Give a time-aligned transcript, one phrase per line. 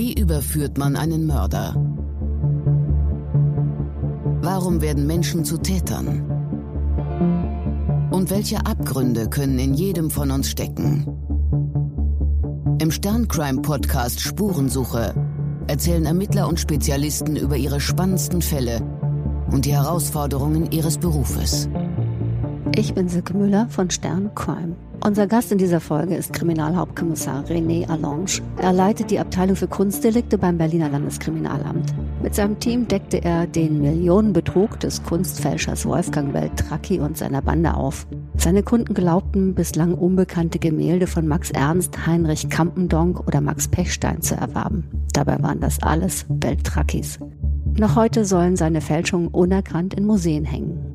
[0.00, 1.74] Wie überführt man einen Mörder?
[4.42, 6.22] Warum werden Menschen zu Tätern?
[8.12, 11.04] Und welche Abgründe können in jedem von uns stecken?
[12.80, 15.16] Im Sterncrime-Podcast Spurensuche
[15.66, 18.80] erzählen Ermittler und Spezialisten über ihre spannendsten Fälle
[19.50, 21.68] und die Herausforderungen ihres Berufes.
[22.76, 24.76] Ich bin Silke Müller von Stern Crime.
[25.04, 28.40] Unser Gast in dieser Folge ist Kriminalhauptkommissar René Allange.
[28.56, 31.94] Er leitet die Abteilung für Kunstdelikte beim Berliner Landeskriminalamt.
[32.22, 38.06] Mit seinem Team deckte er den Millionenbetrug des Kunstfälschers Wolfgang Beltracchi und seiner Bande auf.
[38.36, 44.34] Seine Kunden glaubten, bislang unbekannte Gemälde von Max Ernst, Heinrich Kampendonk oder Max Pechstein zu
[44.34, 44.84] erwerben.
[45.12, 47.18] Dabei waren das alles Beltrachis.
[47.78, 50.87] Noch heute sollen seine Fälschungen unerkannt in Museen hängen.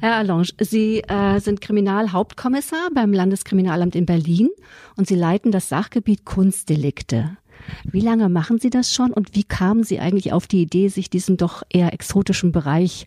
[0.00, 4.48] Herr Allange, Sie äh, sind Kriminalhauptkommissar beim Landeskriminalamt in Berlin
[4.96, 7.36] und Sie leiten das Sachgebiet Kunstdelikte.
[7.84, 11.10] Wie lange machen Sie das schon und wie kamen Sie eigentlich auf die Idee, sich
[11.10, 13.06] diesem doch eher exotischen Bereich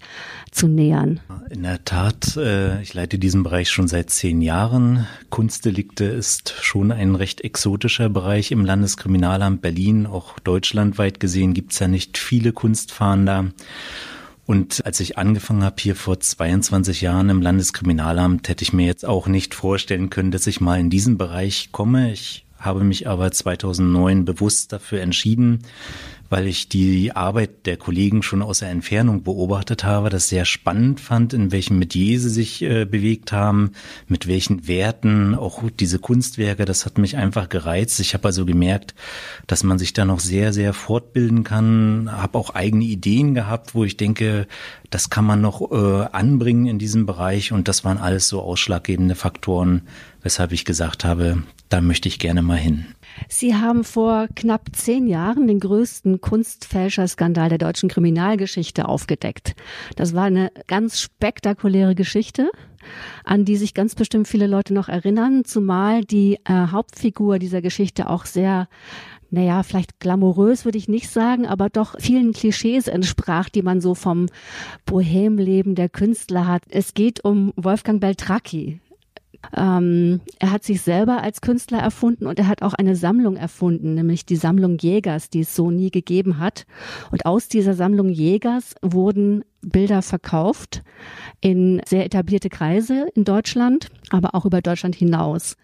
[0.52, 1.20] zu nähern?
[1.50, 5.08] In der Tat, äh, ich leite diesen Bereich schon seit zehn Jahren.
[5.32, 10.06] Kunstdelikte ist schon ein recht exotischer Bereich im Landeskriminalamt Berlin.
[10.06, 13.52] Auch deutschlandweit gesehen gibt es ja nicht viele Kunstfahnder.
[14.46, 19.06] Und als ich angefangen habe hier vor 22 Jahren im Landeskriminalamt, hätte ich mir jetzt
[19.06, 22.12] auch nicht vorstellen können, dass ich mal in diesen Bereich komme.
[22.12, 25.60] Ich habe mich aber 2009 bewusst dafür entschieden,
[26.34, 31.00] weil ich die Arbeit der Kollegen schon aus der Entfernung beobachtet habe, das sehr spannend
[31.00, 33.74] fand, in welchem Metier sie sich äh, bewegt haben,
[34.08, 38.00] mit welchen Werten, auch diese Kunstwerke, das hat mich einfach gereizt.
[38.00, 38.96] Ich habe also gemerkt,
[39.46, 43.84] dass man sich da noch sehr, sehr fortbilden kann, habe auch eigene Ideen gehabt, wo
[43.84, 44.48] ich denke,
[44.90, 49.14] das kann man noch äh, anbringen in diesem Bereich und das waren alles so ausschlaggebende
[49.14, 49.84] Faktoren,
[50.24, 52.88] weshalb ich gesagt habe, da möchte ich gerne mal hin.
[53.28, 59.56] Sie haben vor knapp zehn Jahren den größten Kunstfälscherskandal der deutschen Kriminalgeschichte aufgedeckt.
[59.96, 62.50] Das war eine ganz spektakuläre Geschichte
[63.24, 68.10] an die sich ganz bestimmt viele Leute noch erinnern, zumal die äh, Hauptfigur dieser Geschichte
[68.10, 68.68] auch sehr
[69.34, 73.96] naja, vielleicht glamourös würde ich nicht sagen, aber doch vielen Klischees entsprach, die man so
[73.96, 74.28] vom
[74.86, 76.62] Bohemleben der Künstler hat.
[76.70, 78.80] Es geht um Wolfgang Beltracchi,
[79.56, 83.96] ähm, er hat sich selber als Künstler erfunden und er hat auch eine Sammlung erfunden,
[83.96, 86.66] nämlich die Sammlung Jägers, die es so nie gegeben hat.
[87.12, 90.84] Und aus dieser Sammlung Jägers wurden Bilder verkauft
[91.42, 95.58] in sehr etablierte Kreise in Deutschland, aber auch über Deutschland hinaus.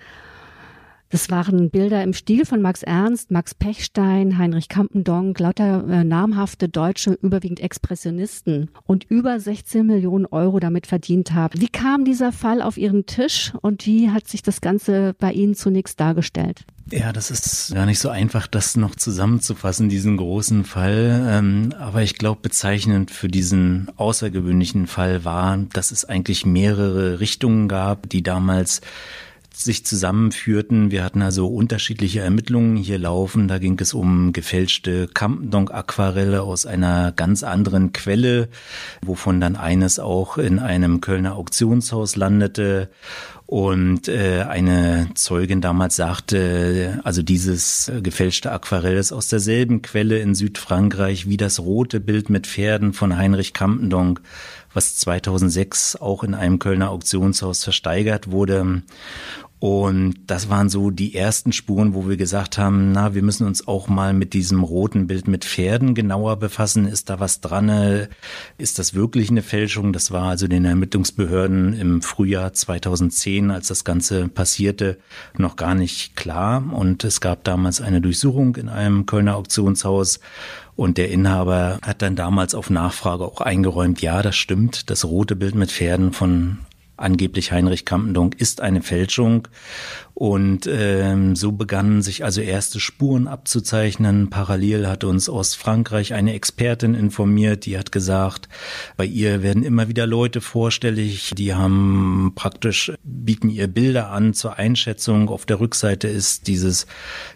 [1.11, 6.69] Das waren Bilder im Stil von Max Ernst, Max Pechstein, Heinrich Kampendonk, lauter äh, namhafte
[6.69, 11.59] deutsche, überwiegend Expressionisten und über 16 Millionen Euro damit verdient haben.
[11.59, 15.55] Wie kam dieser Fall auf Ihren Tisch und wie hat sich das Ganze bei Ihnen
[15.55, 16.65] zunächst dargestellt?
[16.91, 21.25] Ja, das ist gar nicht so einfach, das noch zusammenzufassen, diesen großen Fall.
[21.27, 27.67] Ähm, aber ich glaube, bezeichnend für diesen außergewöhnlichen Fall war, dass es eigentlich mehrere Richtungen
[27.67, 28.81] gab, die damals
[29.63, 30.91] sich zusammenführten.
[30.91, 33.47] Wir hatten also unterschiedliche Ermittlungen hier laufen.
[33.47, 38.49] Da ging es um gefälschte Campendonk-Aquarelle aus einer ganz anderen Quelle,
[39.01, 42.89] wovon dann eines auch in einem Kölner Auktionshaus landete.
[43.49, 50.35] Und äh, eine Zeugin damals sagte, also dieses gefälschte Aquarell ist aus derselben Quelle in
[50.35, 54.21] Südfrankreich wie das rote Bild mit Pferden von Heinrich Campendonk,
[54.71, 58.83] was 2006 auch in einem Kölner Auktionshaus versteigert wurde.
[59.59, 63.67] Und das waren so die ersten Spuren, wo wir gesagt haben, na, wir müssen uns
[63.67, 66.87] auch mal mit diesem roten Bild mit Pferden genauer befassen.
[66.87, 68.07] Ist da was dran?
[68.57, 69.91] Ist das wirklich eine Fälschung?
[69.91, 74.97] Das war also den Ermittlungsbehörden im Frühjahr 2010, als das Ganze passierte,
[75.37, 76.63] noch gar nicht klar.
[76.71, 80.21] Und es gab damals eine Durchsuchung in einem Kölner Auktionshaus.
[80.77, 85.35] Und der Inhaber hat dann damals auf Nachfrage auch eingeräumt, ja, das stimmt, das rote
[85.35, 86.59] Bild mit Pferden von
[87.01, 89.47] angeblich Heinrich Kampendonk ist eine Fälschung.
[90.19, 94.29] Und ähm, so begannen sich also erste Spuren abzuzeichnen.
[94.29, 98.49] Parallel hat uns aus Frankreich eine Expertin informiert, die hat gesagt,
[98.97, 104.57] bei ihr werden immer wieder Leute vorstellig, die haben praktisch, bieten ihr Bilder an zur
[104.57, 105.29] Einschätzung.
[105.29, 106.85] Auf der Rückseite ist dieses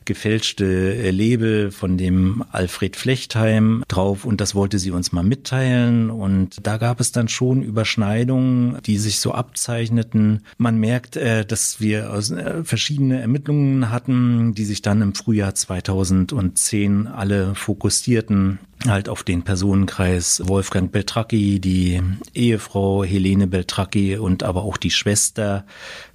[0.03, 6.09] gefälschte Label von dem Alfred Flechtheim drauf und das wollte sie uns mal mitteilen.
[6.09, 10.41] Und da gab es dann schon Überschneidungen, die sich so abzeichneten.
[10.57, 15.53] Man merkt, äh, dass wir aus äh, verschiedene Ermittlungen hatten, die sich dann im Frühjahr
[15.53, 18.57] 2010 alle fokussierten
[18.87, 22.01] halt auf den Personenkreis Wolfgang Beltracchi, die
[22.33, 25.65] Ehefrau Helene Beltracchi und aber auch die Schwester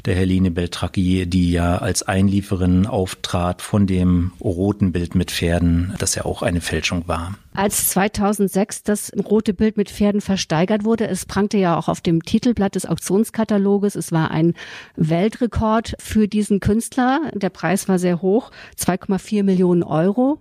[0.05, 6.15] der Helene Beltracchi, die ja als Einlieferin auftrat von dem roten Bild mit Pferden, das
[6.15, 7.35] ja auch eine Fälschung war.
[7.55, 12.23] Als 2006 das rote Bild mit Pferden versteigert wurde, es prangte ja auch auf dem
[12.23, 14.55] Titelblatt des Auktionskataloges, es war ein
[14.97, 17.21] Weltrekord für diesen Künstler.
[17.35, 20.41] Der Preis war sehr hoch, 2,4 Millionen Euro.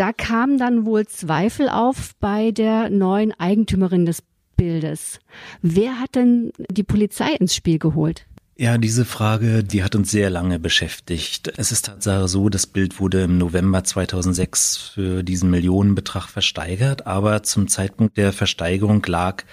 [0.00, 4.22] Da kamen dann wohl Zweifel auf bei der neuen Eigentümerin des
[4.56, 5.18] Bildes.
[5.60, 8.24] Wer hat denn die Polizei ins Spiel geholt?
[8.56, 11.52] Ja, diese Frage, die hat uns sehr lange beschäftigt.
[11.58, 17.42] Es ist Tatsache so, das Bild wurde im November 2006 für diesen Millionenbetrag versteigert, aber
[17.42, 19.44] zum Zeitpunkt der Versteigerung lag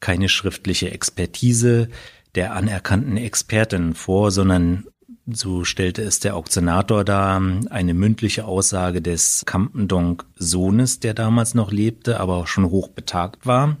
[0.00, 1.88] keine schriftliche Expertise
[2.34, 4.84] der anerkannten Expertin vor, sondern
[5.26, 7.40] so stellte es der Auktionator dar,
[7.70, 13.76] eine mündliche Aussage des Campendonk-Sohnes, der damals noch lebte, aber auch schon hoch betagt war.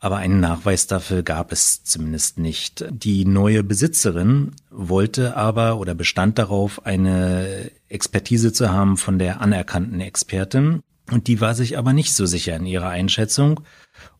[0.00, 2.84] Aber einen Nachweis dafür gab es zumindest nicht.
[2.90, 10.00] Die neue Besitzerin wollte aber oder bestand darauf, eine Expertise zu haben von der anerkannten
[10.00, 10.80] Expertin.
[11.10, 13.60] Und die war sich aber nicht so sicher in ihrer Einschätzung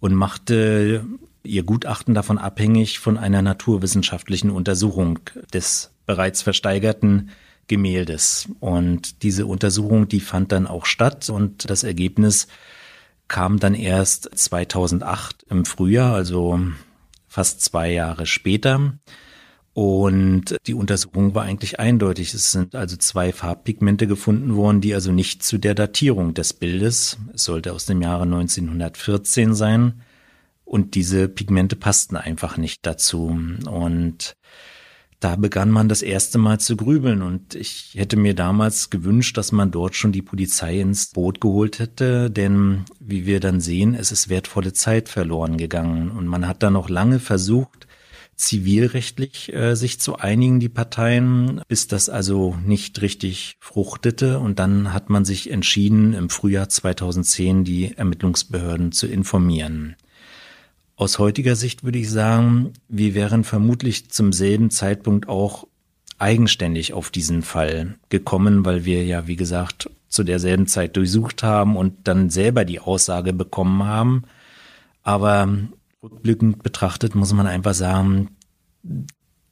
[0.01, 1.07] und machte
[1.45, 5.21] ihr Gutachten davon abhängig von einer naturwissenschaftlichen Untersuchung
[5.53, 7.31] des bereits versteigerten
[7.69, 8.49] Gemäldes.
[8.59, 12.49] Und diese Untersuchung, die fand dann auch statt und das Ergebnis
[13.29, 16.59] kam dann erst 2008 im Frühjahr, also
[17.29, 18.95] fast zwei Jahre später.
[19.75, 22.33] Und die Untersuchung war eigentlich eindeutig.
[22.33, 27.19] Es sind also zwei Farbpigmente gefunden worden, die also nicht zu der Datierung des Bildes,
[27.35, 30.03] es sollte aus dem Jahre 1914 sein,
[30.65, 33.39] und diese Pigmente passten einfach nicht dazu.
[33.71, 34.37] Und
[35.21, 39.51] da begann man das erste Mal zu grübeln und ich hätte mir damals gewünscht, dass
[39.51, 44.13] man dort schon die Polizei ins Boot geholt hätte, denn wie wir dann sehen, es
[44.13, 47.89] ist wertvolle Zeit verloren gegangen und man hat da noch lange versucht,
[48.37, 54.93] zivilrechtlich äh, sich zu einigen, die Parteien, bis das also nicht richtig fruchtete und dann
[54.93, 59.97] hat man sich entschieden, im Frühjahr 2010 die Ermittlungsbehörden zu informieren.
[60.99, 65.69] Aus heutiger Sicht würde ich sagen, wir wären vermutlich zum selben Zeitpunkt auch
[66.19, 71.77] eigenständig auf diesen Fall gekommen, weil wir ja, wie gesagt, zu derselben Zeit durchsucht haben
[71.77, 74.25] und dann selber die Aussage bekommen haben.
[75.05, 75.49] Aber
[76.03, 78.31] rückblickend betrachtet muss man einfach sagen,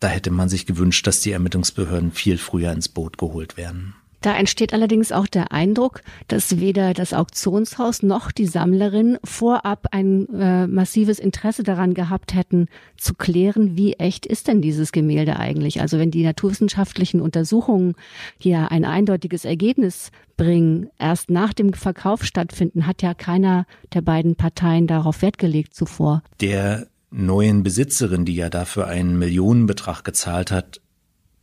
[0.00, 3.94] da hätte man sich gewünscht, dass die Ermittlungsbehörden viel früher ins Boot geholt werden.
[4.26, 10.26] Da entsteht allerdings auch der Eindruck, dass weder das Auktionshaus noch die Sammlerin vorab ein
[10.34, 15.80] äh, massives Interesse daran gehabt hätten, zu klären, wie echt ist denn dieses Gemälde eigentlich.
[15.80, 17.94] Also wenn die naturwissenschaftlichen Untersuchungen,
[18.40, 23.64] ja ein eindeutiges Ergebnis bringen, erst nach dem Verkauf stattfinden, hat ja keiner
[23.94, 26.24] der beiden Parteien darauf Wert gelegt zuvor.
[26.40, 30.80] Der neuen Besitzerin, die ja dafür einen Millionenbetrag gezahlt hat,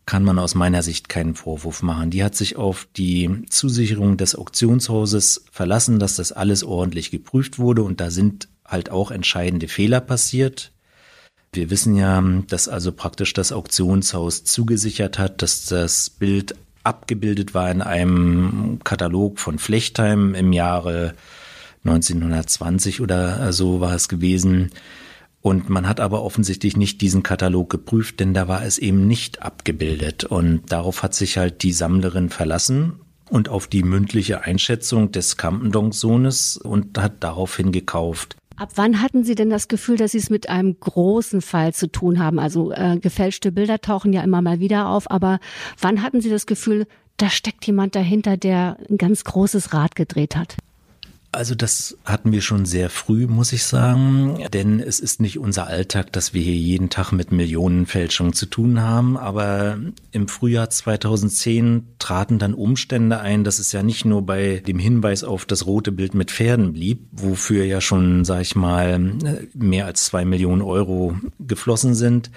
[0.06, 2.10] kann man aus meiner Sicht keinen Vorwurf machen.
[2.10, 7.84] Die hat sich auf die Zusicherung des Auktionshauses verlassen, dass das alles ordentlich geprüft wurde
[7.84, 10.72] und da sind halt auch entscheidende Fehler passiert.
[11.54, 17.72] Wir wissen ja, dass also praktisch das Auktionshaus zugesichert hat, dass das Bild abgebildet war
[17.72, 21.14] in einem Katalog von Flechtheim im Jahre
[21.86, 24.72] 1920 oder so war es gewesen.
[25.44, 29.42] Und man hat aber offensichtlich nicht diesen Katalog geprüft, denn da war es eben nicht
[29.42, 30.23] abgebildet.
[30.23, 36.56] Und darauf hat sich halt die Sammlerin verlassen und auf die mündliche Einschätzung des Campendonk-Sohnes
[36.56, 38.38] und hat daraufhin gekauft.
[38.56, 41.92] Ab wann hatten Sie denn das Gefühl, dass Sie es mit einem großen Fall zu
[41.92, 42.40] tun haben?
[42.40, 45.40] Also äh, gefälschte Bilder tauchen ja immer mal wieder auf, aber
[45.78, 50.38] wann hatten Sie das Gefühl, da steckt jemand dahinter, der ein ganz großes Rad gedreht
[50.38, 50.56] hat?
[51.33, 55.66] Also das hatten wir schon sehr früh, muss ich sagen, denn es ist nicht unser
[55.66, 59.18] Alltag, dass wir hier jeden Tag mit Millionenfälschungen zu tun haben.
[59.18, 59.80] Aber
[60.11, 65.23] im Frühjahr 2010 traten dann Umstände ein, dass es ja nicht nur bei dem Hinweis
[65.23, 68.99] auf das rote Bild mit Pferden blieb, wofür ja schon, sag ich mal,
[69.56, 72.30] mehr als zwei Millionen Euro geflossen sind,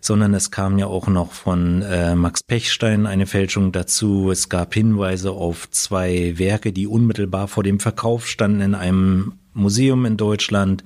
[0.00, 4.30] sondern es kam ja auch noch von äh, Max Pechstein eine Fälschung dazu.
[4.30, 10.06] Es gab Hinweise auf zwei Werke, die unmittelbar vor dem Verkauf standen in einem Museum
[10.06, 10.84] in Deutschland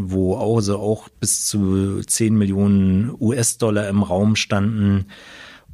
[0.00, 5.06] wo also auch bis zu 10 Millionen US-Dollar im Raum standen.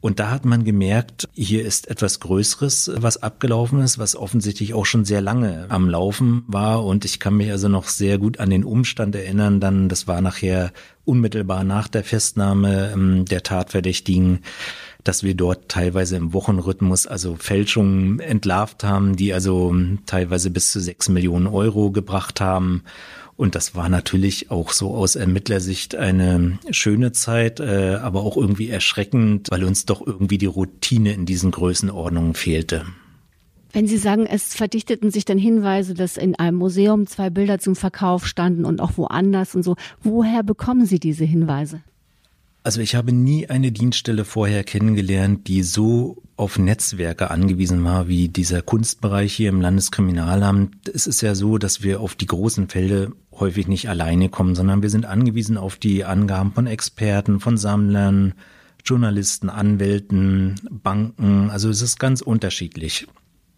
[0.05, 4.85] Und da hat man gemerkt, hier ist etwas Größeres, was abgelaufen ist, was offensichtlich auch
[4.85, 6.85] schon sehr lange am Laufen war.
[6.85, 10.21] Und ich kann mich also noch sehr gut an den Umstand erinnern, dann, das war
[10.21, 10.75] nachher
[11.07, 14.41] unmittelbar nach der Festnahme ähm, der Tatverdächtigen,
[15.05, 20.81] dass wir dort teilweise im Wochenrhythmus also Fälschungen entlarvt haben, die also teilweise bis zu
[20.81, 22.83] sechs Millionen Euro gebracht haben.
[23.37, 28.71] Und das war natürlich auch so aus Ermittlersicht eine schöne Zeit, äh, aber auch irgendwie
[28.71, 32.87] erschreckend, weil uns doch irgendwie die Routine in diesen Größenordnungen fehlte.
[33.73, 37.75] Wenn Sie sagen, es verdichteten sich dann Hinweise, dass in einem Museum zwei Bilder zum
[37.75, 41.83] Verkauf standen und auch woanders und so, woher bekommen Sie diese Hinweise?
[42.67, 48.29] Also ich habe nie eine Dienststelle vorher kennengelernt, die so auf Netzwerke angewiesen war wie
[48.29, 50.89] dieser Kunstbereich hier im Landeskriminalamt.
[50.89, 54.81] Es ist ja so, dass wir auf die großen Fälle häufig nicht alleine kommen, sondern
[54.81, 58.33] wir sind angewiesen auf die Angaben von Experten, von Sammlern,
[58.83, 61.51] Journalisten, Anwälten, Banken.
[61.51, 63.07] Also es ist ganz unterschiedlich.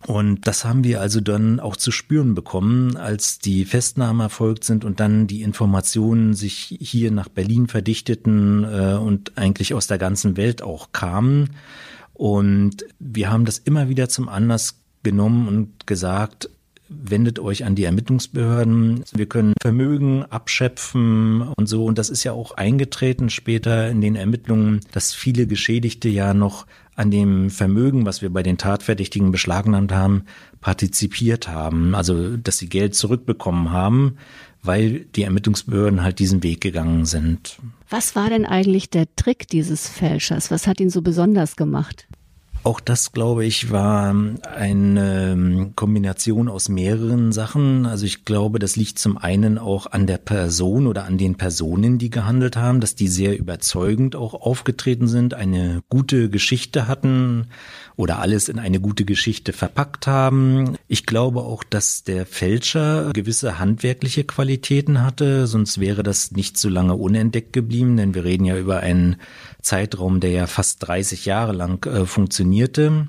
[0.06, 4.84] Und das haben wir also dann auch zu spüren bekommen, als die Festnahmen erfolgt sind
[4.84, 10.36] und dann die Informationen sich hier nach Berlin verdichteten äh, und eigentlich aus der ganzen
[10.36, 11.56] Welt auch kamen.
[12.14, 16.50] Und wir haben das immer wieder zum Anlass genommen und gesagt,
[16.88, 19.02] wendet euch an die Ermittlungsbehörden.
[19.12, 21.84] Wir können Vermögen abschöpfen und so.
[21.84, 26.66] Und das ist ja auch eingetreten später in den Ermittlungen, dass viele Geschädigte ja noch
[26.96, 30.24] an dem Vermögen, was wir bei den Tatverdächtigen beschlagnahmt haben,
[30.60, 31.94] partizipiert haben.
[31.94, 34.16] Also, dass sie Geld zurückbekommen haben,
[34.62, 37.58] weil die Ermittlungsbehörden halt diesen Weg gegangen sind.
[37.88, 40.50] Was war denn eigentlich der Trick dieses Fälschers?
[40.50, 42.08] Was hat ihn so besonders gemacht?
[42.66, 47.86] Auch das, glaube ich, war eine ähm, Kombination aus mehreren Sachen.
[47.86, 51.98] Also ich glaube, das liegt zum einen auch an der Person oder an den Personen,
[51.98, 57.46] die gehandelt haben, dass die sehr überzeugend auch aufgetreten sind, eine gute Geschichte hatten
[57.94, 60.76] oder alles in eine gute Geschichte verpackt haben.
[60.88, 66.68] Ich glaube auch, dass der Fälscher gewisse handwerkliche Qualitäten hatte, sonst wäre das nicht so
[66.68, 69.18] lange unentdeckt geblieben, denn wir reden ja über einen
[69.66, 73.08] Zeitraum, der ja fast 30 Jahre lang äh, funktionierte.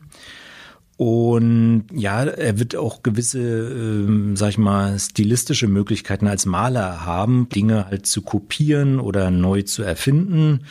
[0.98, 7.48] Und ja, er wird auch gewisse, äh, sag ich mal, stilistische Möglichkeiten als Maler haben,
[7.50, 10.62] Dinge halt zu kopieren oder neu zu erfinden.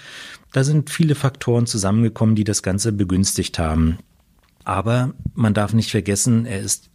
[0.53, 3.99] Da sind viele Faktoren zusammengekommen, die das Ganze begünstigt haben.
[4.65, 6.91] Aber man darf nicht vergessen, er ist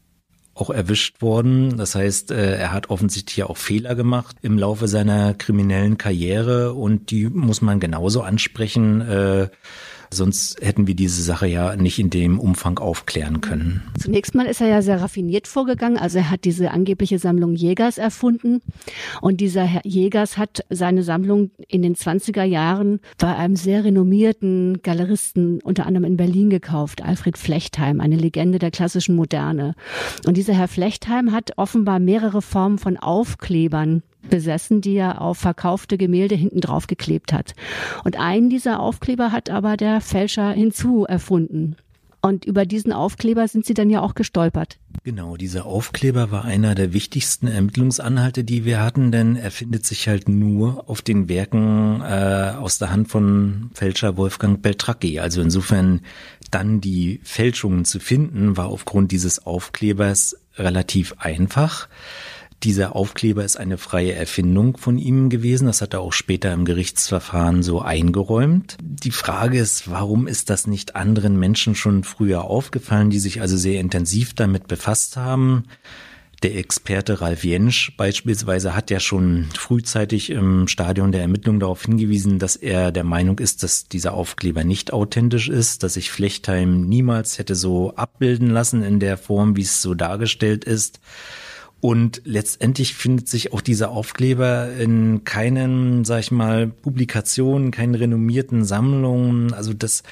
[0.62, 1.78] auch erwischt worden.
[1.78, 7.10] Das heißt, äh, er hat offensichtlich auch Fehler gemacht im Laufe seiner kriminellen Karriere und
[7.10, 9.02] die muss man genauso ansprechen.
[10.14, 13.82] Sonst hätten wir diese Sache ja nicht in dem Umfang aufklären können.
[13.98, 15.98] Zunächst mal ist er ja sehr raffiniert vorgegangen.
[15.98, 18.62] Also er hat diese angebliche Sammlung Jägers erfunden.
[19.22, 24.82] Und dieser Herr Jägers hat seine Sammlung in den 20er Jahren bei einem sehr renommierten
[24.82, 29.76] Galeristen unter anderem in Berlin gekauft, Alfred Flechtheim, eine Legende der klassischen Moderne.
[30.26, 35.98] Und dieser Herr Flechtheim hat offenbar mehrere Formen von Aufklebern besessen, die er auf verkaufte
[35.98, 37.54] Gemälde hinten drauf geklebt hat.
[38.04, 41.76] Und einen dieser Aufkleber hat aber der Fälscher hinzu erfunden.
[42.24, 44.78] Und über diesen Aufkleber sind Sie dann ja auch gestolpert.
[45.04, 50.08] Genau, dieser Aufkleber war einer der wichtigsten Ermittlungsanhalte, die wir hatten, denn er findet sich
[50.08, 55.20] halt nur auf den Werken äh, aus der Hand von Fälscher Wolfgang Beltracchi.
[55.20, 56.02] Also insofern
[56.52, 61.88] dann die Fälschungen zu finden, war aufgrund dieses Aufklebers relativ einfach.
[62.64, 65.66] Dieser Aufkleber ist eine freie Erfindung von ihm gewesen.
[65.66, 68.78] Das hat er auch später im Gerichtsverfahren so eingeräumt.
[68.82, 73.58] Die Frage ist, warum ist das nicht anderen Menschen schon früher aufgefallen, die sich also
[73.58, 75.64] sehr intensiv damit befasst haben?
[76.44, 82.38] Der Experte Ralf Jensch beispielsweise hat ja schon frühzeitig im Stadion der Ermittlung darauf hingewiesen,
[82.38, 87.40] dass er der Meinung ist, dass dieser Aufkleber nicht authentisch ist, dass sich Flechtheim niemals
[87.40, 91.00] hätte so abbilden lassen in der Form, wie es so dargestellt ist.
[91.82, 98.64] Und letztendlich findet sich auch dieser Aufkleber in keinen, sag ich mal, Publikationen, keinen renommierten
[98.64, 99.54] Sammlungen.
[99.54, 100.04] Also das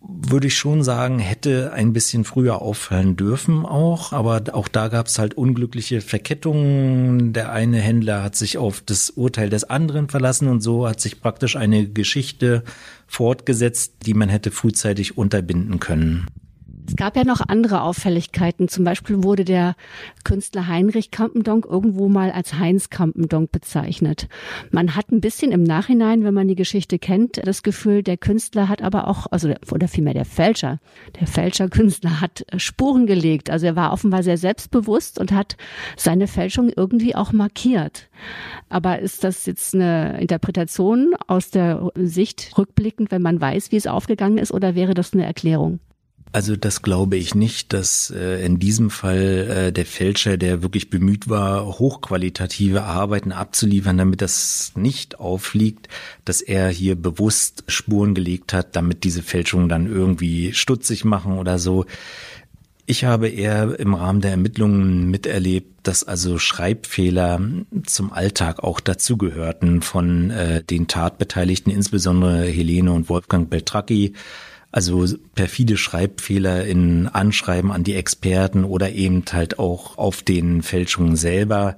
[0.00, 5.06] würde ich schon sagen, hätte ein bisschen früher auffallen dürfen auch, aber auch da gab
[5.06, 7.32] es halt unglückliche Verkettungen.
[7.32, 11.20] Der eine Händler hat sich auf das Urteil des anderen verlassen und so hat sich
[11.20, 12.62] praktisch eine Geschichte
[13.06, 16.26] fortgesetzt, die man hätte frühzeitig unterbinden können.
[16.88, 18.66] Es gab ja noch andere Auffälligkeiten.
[18.66, 19.76] Zum Beispiel wurde der
[20.24, 24.26] Künstler Heinrich Kampendonk irgendwo mal als Heinz Kampendonk bezeichnet.
[24.70, 28.70] Man hat ein bisschen im Nachhinein, wenn man die Geschichte kennt, das Gefühl, der Künstler
[28.70, 30.80] hat aber auch, also oder vielmehr der Fälscher,
[31.20, 33.50] der Fälscherkünstler hat Spuren gelegt.
[33.50, 35.58] Also er war offenbar sehr selbstbewusst und hat
[35.94, 38.08] seine Fälschung irgendwie auch markiert.
[38.70, 43.86] Aber ist das jetzt eine Interpretation aus der Sicht rückblickend, wenn man weiß, wie es
[43.86, 45.80] aufgegangen ist, oder wäre das eine Erklärung?
[46.30, 49.16] Also das glaube ich nicht, dass äh, in diesem Fall
[49.68, 55.88] äh, der Fälscher, der wirklich bemüht war, hochqualitative Arbeiten abzuliefern, damit das nicht auffliegt,
[56.24, 61.58] dass er hier bewusst Spuren gelegt hat, damit diese Fälschungen dann irgendwie stutzig machen oder
[61.58, 61.86] so.
[62.84, 67.40] Ich habe eher im Rahmen der Ermittlungen miterlebt, dass also Schreibfehler
[67.84, 74.14] zum Alltag auch dazugehörten von äh, den Tatbeteiligten, insbesondere Helene und Wolfgang Beltracchi.
[74.70, 81.16] Also perfide Schreibfehler in Anschreiben an die Experten oder eben halt auch auf den Fälschungen
[81.16, 81.76] selber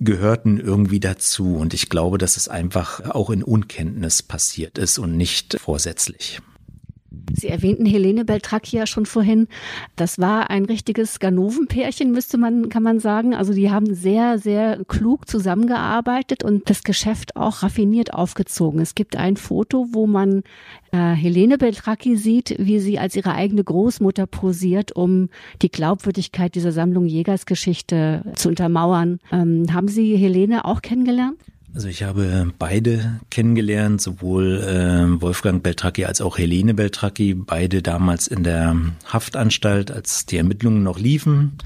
[0.00, 1.56] gehörten irgendwie dazu.
[1.56, 6.40] Und ich glaube, dass es einfach auch in Unkenntnis passiert ist und nicht vorsätzlich.
[7.32, 9.48] Sie erwähnten Helene Beltracchi ja schon vorhin.
[9.96, 13.34] Das war ein richtiges Ganovenpärchen, müsste man, kann man sagen.
[13.34, 18.80] Also die haben sehr, sehr klug zusammengearbeitet und das Geschäft auch raffiniert aufgezogen.
[18.80, 20.42] Es gibt ein Foto, wo man
[20.92, 25.28] äh, Helene Beltracchi sieht, wie sie als ihre eigene Großmutter posiert, um
[25.62, 29.20] die Glaubwürdigkeit dieser Sammlung Jägersgeschichte zu untermauern.
[29.32, 31.38] Ähm, haben Sie Helene auch kennengelernt?
[31.74, 38.26] Also ich habe beide kennengelernt, sowohl äh, Wolfgang Beltracchi als auch Helene Beltracchi, beide damals
[38.26, 41.58] in der Haftanstalt, als die Ermittlungen noch liefen.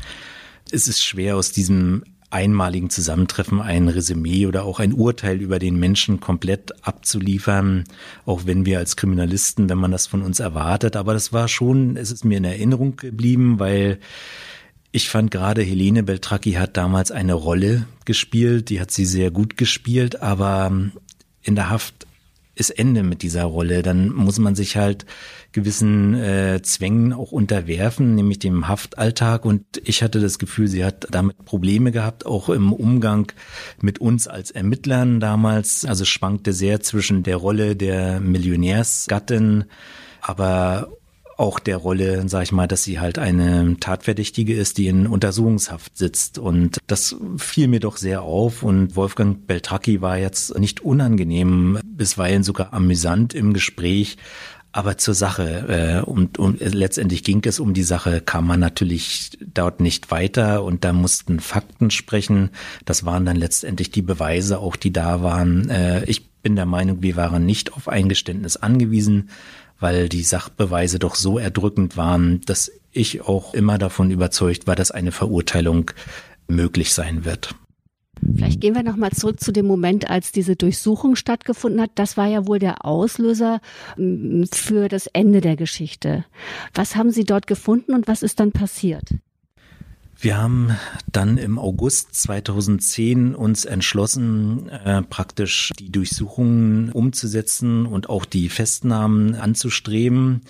[0.70, 5.78] Es ist schwer aus diesem einmaligen Zusammentreffen ein Resümee oder auch ein Urteil über den
[5.78, 7.84] Menschen komplett abzuliefern,
[8.24, 10.96] auch wenn wir als Kriminalisten, wenn man das von uns erwartet.
[10.96, 13.98] Aber das war schon, es ist mir in Erinnerung geblieben, weil
[14.92, 19.56] ich fand gerade Helene Beltracchi hat damals eine Rolle gespielt, die hat sie sehr gut
[19.56, 20.92] gespielt, aber ähm,
[21.40, 22.06] in der Haft
[22.54, 23.82] ist Ende mit dieser Rolle.
[23.82, 25.06] Dann muss man sich halt
[25.52, 29.46] gewissen äh, Zwängen auch unterwerfen, nämlich dem Haftalltag.
[29.46, 33.32] Und ich hatte das Gefühl, sie hat damit Probleme gehabt, auch im Umgang
[33.80, 35.86] mit uns als Ermittlern damals.
[35.86, 39.64] Also schwankte sehr zwischen der Rolle der Millionärsgattin,
[40.20, 40.90] aber
[41.36, 45.96] auch der Rolle, sag ich mal, dass sie halt eine Tatverdächtige ist, die in Untersuchungshaft
[45.96, 46.38] sitzt.
[46.38, 48.62] Und das fiel mir doch sehr auf.
[48.62, 54.16] Und Wolfgang Beltracchi war jetzt nicht unangenehm, bisweilen sogar amüsant im Gespräch.
[54.74, 59.30] Aber zur Sache, äh, und, und letztendlich ging es um die Sache, kam man natürlich
[59.52, 62.48] dort nicht weiter und da mussten Fakten sprechen.
[62.86, 65.68] Das waren dann letztendlich die Beweise, auch die da waren.
[65.68, 69.28] Äh, ich bin der Meinung, wir waren nicht auf Eingeständnis angewiesen
[69.82, 74.90] weil die Sachbeweise doch so erdrückend waren, dass ich auch immer davon überzeugt war, dass
[74.90, 75.90] eine Verurteilung
[76.48, 77.54] möglich sein wird.
[78.36, 81.90] Vielleicht gehen wir nochmal zurück zu dem Moment, als diese Durchsuchung stattgefunden hat.
[81.96, 83.60] Das war ja wohl der Auslöser
[83.96, 86.24] mm, für das Ende der Geschichte.
[86.72, 89.08] Was haben Sie dort gefunden und was ist dann passiert?
[90.22, 90.78] Wir haben
[91.10, 99.34] dann im August 2010 uns entschlossen, äh, praktisch die Durchsuchungen umzusetzen und auch die Festnahmen
[99.34, 100.42] anzustreben.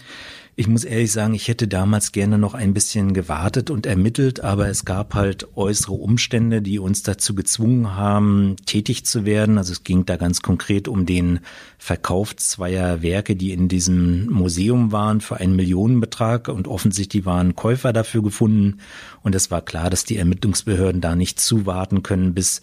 [0.55, 4.69] Ich muss ehrlich sagen, ich hätte damals gerne noch ein bisschen gewartet und ermittelt, aber
[4.69, 9.57] es gab halt äußere Umstände, die uns dazu gezwungen haben, tätig zu werden.
[9.57, 11.41] Also es ging da ganz konkret um den
[11.79, 17.95] Verkauf zweier Werke, die in diesem Museum waren für einen Millionenbetrag und offensichtlich waren Käufer
[17.95, 18.77] dafür gefunden.
[19.23, 22.61] Und es war klar, dass die Ermittlungsbehörden da nicht zuwarten können, bis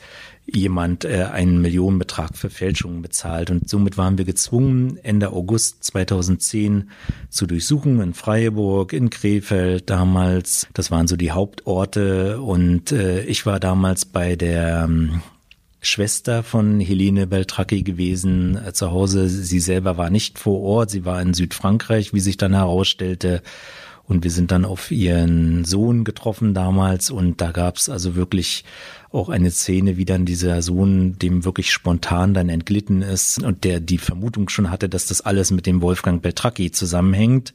[0.54, 3.50] jemand äh, einen Millionenbetrag für Fälschungen bezahlt.
[3.52, 6.92] Und somit waren wir gezwungen, Ende August 2010
[7.30, 10.68] zu durchsuchen in Freiburg, in Krefeld damals.
[10.74, 12.42] Das waren so die Hauptorte.
[12.42, 15.22] Und äh, ich war damals bei der ähm,
[15.82, 19.30] Schwester von Helene Beltracchi gewesen äh, zu Hause.
[19.30, 20.90] Sie selber war nicht vor Ort.
[20.90, 23.42] Sie war in Südfrankreich, wie sich dann herausstellte.
[24.10, 27.12] Und wir sind dann auf ihren Sohn getroffen damals.
[27.12, 28.66] Und da gab's also wirklich
[29.12, 33.80] auch eine Szene, wie dann dieser Sohn dem wirklich spontan dann entglitten ist und der
[33.80, 37.54] die Vermutung schon hatte, dass das alles mit dem Wolfgang Beltracchi zusammenhängt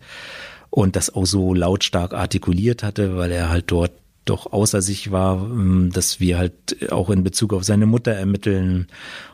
[0.71, 3.91] und das auch so lautstark artikuliert hatte, weil er halt dort
[4.25, 8.87] doch außer sich war, ähm, dass wir halt auch in Bezug auf seine Mutter ermitteln.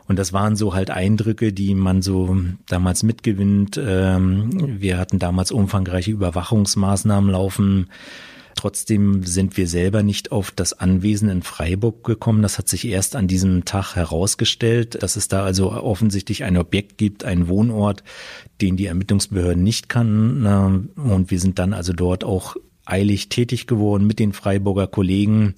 [0.07, 3.79] Und das waren so halt Eindrücke, die man so damals mitgewinnt.
[3.83, 7.87] Ähm, wir hatten damals umfangreiche Überwachungsmaßnahmen laufen.
[8.55, 12.41] Trotzdem sind wir selber nicht auf das Anwesen in Freiburg gekommen.
[12.41, 16.97] Das hat sich erst an diesem Tag herausgestellt, dass es da also offensichtlich ein Objekt
[16.97, 18.03] gibt, einen Wohnort,
[18.59, 20.91] den die Ermittlungsbehörden nicht kannten.
[20.95, 22.55] Und wir sind dann also dort auch
[22.91, 25.55] eilig tätig geworden mit den Freiburger Kollegen.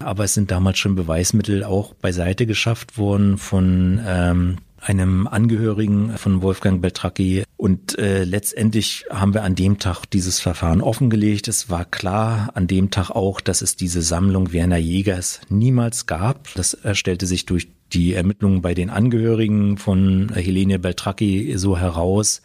[0.00, 6.42] Aber es sind damals schon Beweismittel auch beiseite geschafft worden von ähm, einem Angehörigen von
[6.42, 7.44] Wolfgang Beltracchi.
[7.56, 11.48] Und äh, letztendlich haben wir an dem Tag dieses Verfahren offengelegt.
[11.48, 16.52] Es war klar an dem Tag auch, dass es diese Sammlung Werner Jägers niemals gab.
[16.54, 22.42] Das stellte sich durch die Ermittlungen bei den Angehörigen von Helene Beltracchi so heraus.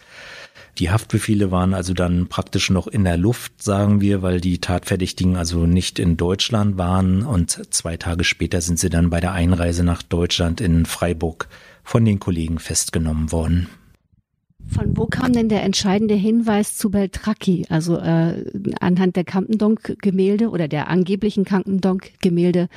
[0.79, 5.35] Die Haftbefehle waren also dann praktisch noch in der Luft, sagen wir, weil die Tatverdächtigen
[5.35, 9.83] also nicht in Deutschland waren und zwei Tage später sind sie dann bei der Einreise
[9.83, 11.49] nach Deutschland in Freiburg
[11.83, 13.67] von den Kollegen festgenommen worden.
[14.67, 17.65] Von wo kam denn der entscheidende Hinweis zu Beltracchi?
[17.69, 18.45] Also äh,
[18.79, 22.69] anhand der Campendonk-Gemälde oder der angeblichen Campendonk-Gemälde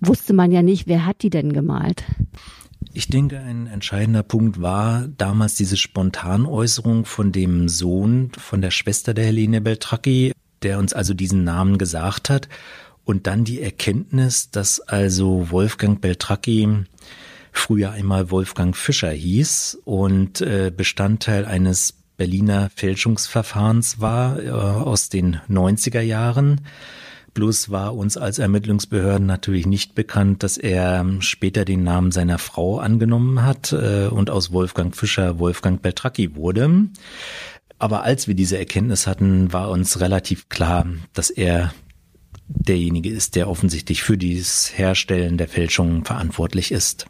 [0.00, 2.04] wusste man ja nicht, wer hat die denn gemalt?
[2.92, 9.14] Ich denke, ein entscheidender Punkt war damals diese Spontanäußerung von dem Sohn von der Schwester
[9.14, 12.48] der Helene Beltracchi, der uns also diesen Namen gesagt hat.
[13.04, 16.68] Und dann die Erkenntnis, dass also Wolfgang Beltracchi
[17.52, 25.40] früher einmal Wolfgang Fischer hieß und äh, Bestandteil eines Berliner Fälschungsverfahrens war äh, aus den
[25.50, 26.60] 90er Jahren.
[27.34, 32.78] Bloß war uns als Ermittlungsbehörden natürlich nicht bekannt, dass er später den Namen seiner Frau
[32.78, 36.88] angenommen hat äh, und aus Wolfgang Fischer Wolfgang Beltracchi wurde.
[37.78, 41.72] Aber als wir diese Erkenntnis hatten, war uns relativ klar, dass er
[42.46, 47.06] derjenige ist, der offensichtlich für dieses Herstellen der Fälschungen verantwortlich ist.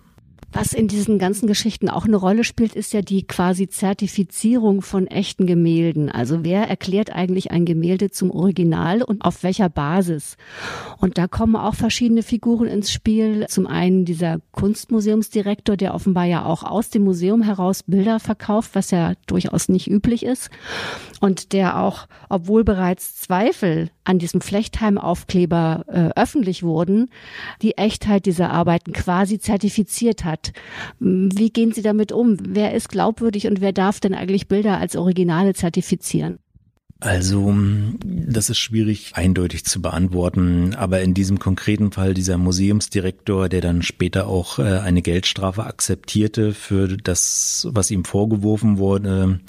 [0.55, 5.07] Was in diesen ganzen Geschichten auch eine Rolle spielt, ist ja die quasi Zertifizierung von
[5.07, 6.11] echten Gemälden.
[6.11, 10.37] Also wer erklärt eigentlich ein Gemälde zum Original und auf welcher Basis?
[10.99, 13.47] Und da kommen auch verschiedene Figuren ins Spiel.
[13.49, 18.91] Zum einen dieser Kunstmuseumsdirektor, der offenbar ja auch aus dem Museum heraus Bilder verkauft, was
[18.91, 20.51] ja durchaus nicht üblich ist.
[21.21, 27.11] Und der auch, obwohl bereits Zweifel an diesem Flechtheim-Aufkleber äh, öffentlich wurden,
[27.63, 30.42] die Echtheit dieser Arbeiten quasi zertifiziert hat.
[30.99, 32.37] Wie gehen Sie damit um?
[32.41, 36.39] Wer ist glaubwürdig und wer darf denn eigentlich Bilder als Originale zertifizieren?
[37.05, 37.53] Also,
[38.05, 43.83] das ist schwierig eindeutig zu beantworten, aber in diesem konkreten Fall dieser Museumsdirektor, der dann
[43.83, 49.41] später auch äh, eine Geldstrafe akzeptierte für das, was ihm vorgeworfen wurde,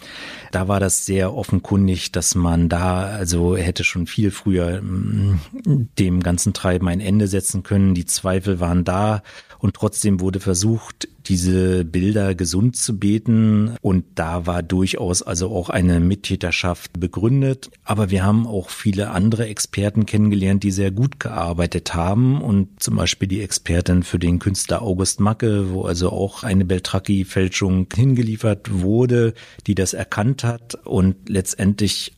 [0.52, 6.24] da war das sehr offenkundig, dass man da, also er hätte schon viel früher dem
[6.24, 7.94] ganzen Treiben ein Ende setzen können.
[7.94, 9.22] Die Zweifel waren da
[9.64, 13.78] und trotzdem wurde versucht, diese Bilder gesund zu beten.
[13.82, 17.72] Und da war durchaus also auch eine Mittäterschaft begründet.
[17.86, 22.42] Aber wir haben auch viele andere Experten kennengelernt, die sehr gut gearbeitet haben.
[22.42, 27.88] Und zum Beispiel die Expertin für den Künstler August Macke, wo also auch eine Beltracchi-Fälschung
[27.96, 29.34] hingeliefert wurde,
[29.66, 30.76] die das erkannt hat.
[30.84, 32.12] Und letztendlich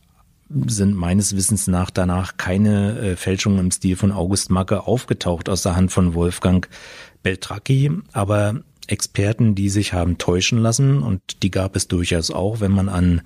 [0.48, 5.62] sind meines Wissens nach danach keine äh, Fälschungen im Stil von August Macke aufgetaucht aus
[5.62, 6.68] der Hand von Wolfgang
[7.26, 12.70] Beltracchi, aber Experten, die sich haben täuschen lassen und die gab es durchaus auch, wenn
[12.70, 13.22] man an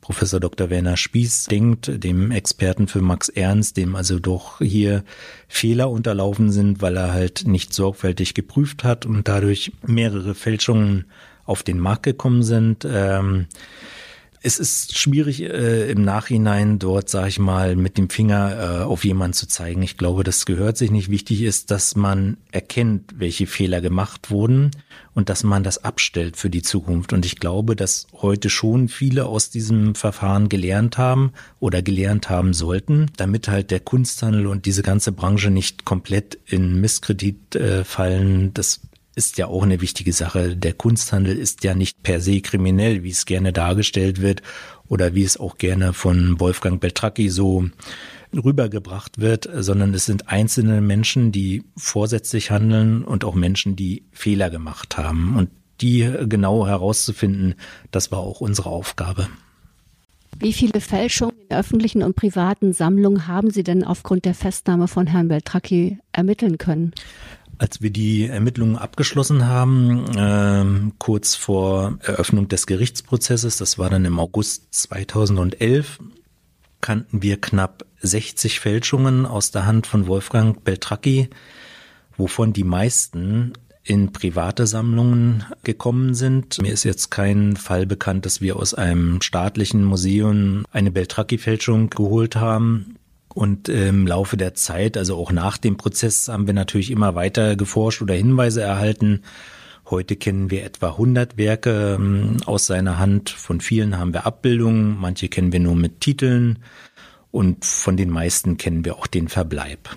[0.00, 0.70] Professor Dr.
[0.70, 5.04] Werner Spieß denkt, dem Experten für Max Ernst, dem also doch hier
[5.46, 11.04] Fehler unterlaufen sind, weil er halt nicht sorgfältig geprüft hat und dadurch mehrere Fälschungen
[11.44, 12.84] auf den Markt gekommen sind.
[12.84, 13.46] Ähm,
[14.44, 19.02] es ist schwierig äh, im Nachhinein dort, sage ich mal, mit dem Finger äh, auf
[19.04, 19.80] jemanden zu zeigen.
[19.80, 21.10] Ich glaube, das gehört sich nicht.
[21.10, 24.70] Wichtig ist, dass man erkennt, welche Fehler gemacht wurden
[25.14, 27.14] und dass man das abstellt für die Zukunft.
[27.14, 32.52] Und ich glaube, dass heute schon viele aus diesem Verfahren gelernt haben oder gelernt haben
[32.52, 38.52] sollten, damit halt der Kunsthandel und diese ganze Branche nicht komplett in Misskredit äh, fallen.
[38.52, 38.80] Das
[39.14, 40.56] ist ja auch eine wichtige Sache.
[40.56, 44.42] Der Kunsthandel ist ja nicht per se kriminell, wie es gerne dargestellt wird
[44.88, 47.68] oder wie es auch gerne von Wolfgang Beltracchi so
[48.32, 54.50] rübergebracht wird, sondern es sind einzelne Menschen, die vorsätzlich handeln und auch Menschen, die Fehler
[54.50, 55.36] gemacht haben.
[55.36, 55.50] Und
[55.80, 57.54] die genau herauszufinden,
[57.90, 59.28] das war auch unsere Aufgabe.
[60.38, 65.06] Wie viele Fälschungen in öffentlichen und privaten Sammlungen haben Sie denn aufgrund der Festnahme von
[65.06, 66.92] Herrn Beltracchi ermitteln können?
[67.58, 74.04] Als wir die Ermittlungen abgeschlossen haben, äh, kurz vor Eröffnung des Gerichtsprozesses, das war dann
[74.04, 75.98] im August 2011,
[76.80, 81.30] kannten wir knapp 60 Fälschungen aus der Hand von Wolfgang Beltracchi,
[82.16, 83.52] wovon die meisten
[83.84, 86.60] in private Sammlungen gekommen sind.
[86.60, 92.36] Mir ist jetzt kein Fall bekannt, dass wir aus einem staatlichen Museum eine Beltracchi-Fälschung geholt
[92.36, 92.96] haben.
[93.34, 97.56] Und im Laufe der Zeit, also auch nach dem Prozess, haben wir natürlich immer weiter
[97.56, 99.22] geforscht oder Hinweise erhalten.
[99.90, 103.30] Heute kennen wir etwa 100 Werke ähm, aus seiner Hand.
[103.30, 106.60] Von vielen haben wir Abbildungen, manche kennen wir nur mit Titeln
[107.32, 109.96] und von den meisten kennen wir auch den Verbleib.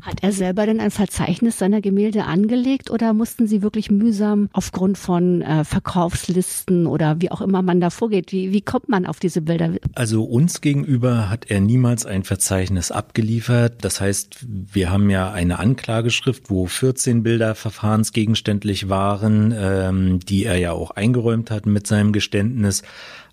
[0.00, 4.96] Hat er selber denn ein Verzeichnis seiner Gemälde angelegt oder mussten Sie wirklich mühsam aufgrund
[4.96, 8.30] von äh, Verkaufslisten oder wie auch immer man da vorgeht?
[8.30, 9.72] Wie, wie kommt man auf diese Bilder?
[9.94, 13.84] Also uns gegenüber hat er niemals ein Verzeichnis abgeliefert.
[13.84, 20.56] Das heißt, wir haben ja eine Anklageschrift, wo 14 Bilder verfahrensgegenständlich waren, ähm, die er
[20.56, 22.84] ja auch eingeräumt hat mit seinem Geständnis.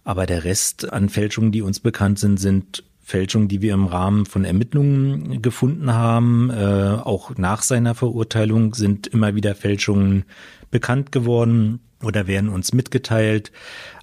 [0.04, 4.26] Aber der Rest an Fälschungen, die uns bekannt sind, sind Fälschungen, die wir im Rahmen
[4.26, 6.50] von Ermittlungen gefunden haben.
[6.50, 10.26] Äh, auch nach seiner Verurteilung sind immer wieder Fälschungen
[10.72, 13.52] bekannt geworden oder werden uns mitgeteilt.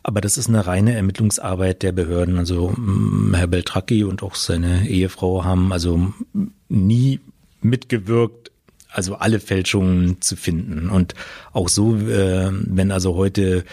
[0.04, 2.38] Aber das ist eine reine Ermittlungsarbeit der Behörden.
[2.38, 6.12] Also mm, Herr Beltracchi und auch seine Ehefrau haben also
[6.68, 7.18] nie
[7.60, 8.52] mitgewirkt,
[8.88, 10.90] also alle Fälschungen zu finden.
[10.90, 11.16] Und
[11.52, 13.64] auch so, äh, wenn also heute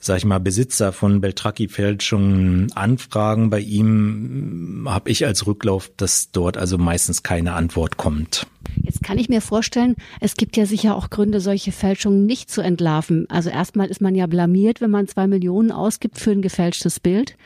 [0.00, 6.56] sag ich mal, Besitzer von Beltracchi-Fälschungen anfragen bei ihm, habe ich als Rücklauf, dass dort
[6.56, 8.46] also meistens keine Antwort kommt.
[8.82, 12.60] Jetzt kann ich mir vorstellen, es gibt ja sicher auch Gründe, solche Fälschungen nicht zu
[12.60, 13.28] entlarven.
[13.28, 17.36] Also erstmal ist man ja blamiert, wenn man zwei Millionen ausgibt für ein gefälschtes Bild.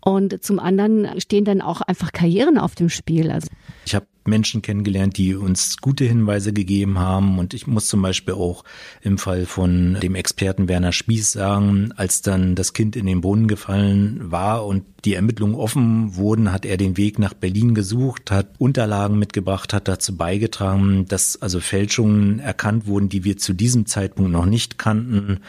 [0.00, 3.30] Und zum anderen stehen dann auch einfach Karrieren auf dem Spiel.
[3.30, 3.48] Also
[3.84, 7.38] ich habe Menschen kennengelernt, die uns gute Hinweise gegeben haben.
[7.38, 8.64] Und ich muss zum Beispiel auch
[9.00, 13.48] im Fall von dem Experten Werner Spieß sagen, als dann das Kind in den Brunnen
[13.48, 18.50] gefallen war und die Ermittlungen offen wurden, hat er den Weg nach Berlin gesucht, hat
[18.58, 24.30] Unterlagen mitgebracht, hat dazu beigetragen, dass also Fälschungen erkannt wurden, die wir zu diesem Zeitpunkt
[24.30, 25.40] noch nicht kannten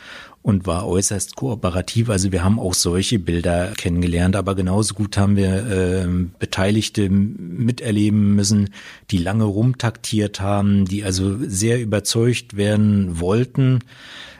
[0.43, 2.09] und war äußerst kooperativ.
[2.09, 8.35] Also wir haben auch solche Bilder kennengelernt, aber genauso gut haben wir äh, Beteiligte miterleben
[8.35, 8.69] müssen,
[9.09, 13.79] die lange rumtaktiert haben, die also sehr überzeugt werden wollten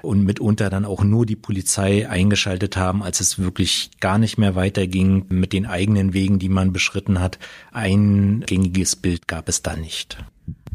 [0.01, 4.55] und mitunter dann auch nur die Polizei eingeschaltet haben, als es wirklich gar nicht mehr
[4.55, 7.39] weiterging mit den eigenen Wegen, die man beschritten hat.
[7.71, 10.17] Ein gängiges Bild gab es da nicht.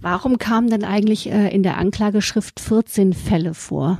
[0.00, 3.98] Warum kamen denn eigentlich äh, in der Anklageschrift 14 Fälle vor?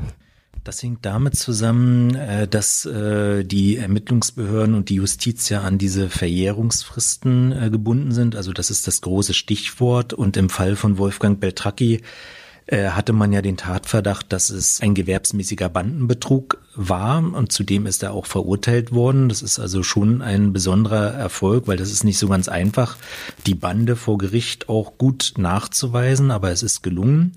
[0.69, 6.11] Das hängt damit zusammen, äh, dass äh, die Ermittlungsbehörden und die Justiz ja an diese
[6.11, 8.37] Verjährungsfristen äh, gebunden sind.
[8.37, 10.13] Also das ist das große Stichwort.
[10.13, 12.03] Und im Fall von Wolfgang Beltracchi
[12.71, 18.13] hatte man ja den Tatverdacht, dass es ein gewerbsmäßiger Bandenbetrug war und zudem ist er
[18.13, 19.31] auch verurteilt worden.
[19.31, 22.99] Das ist also schon ein besonderer Erfolg, weil das ist nicht so ganz einfach,
[23.47, 27.33] die Bande vor Gericht auch gut nachzuweisen, aber es ist gelungen.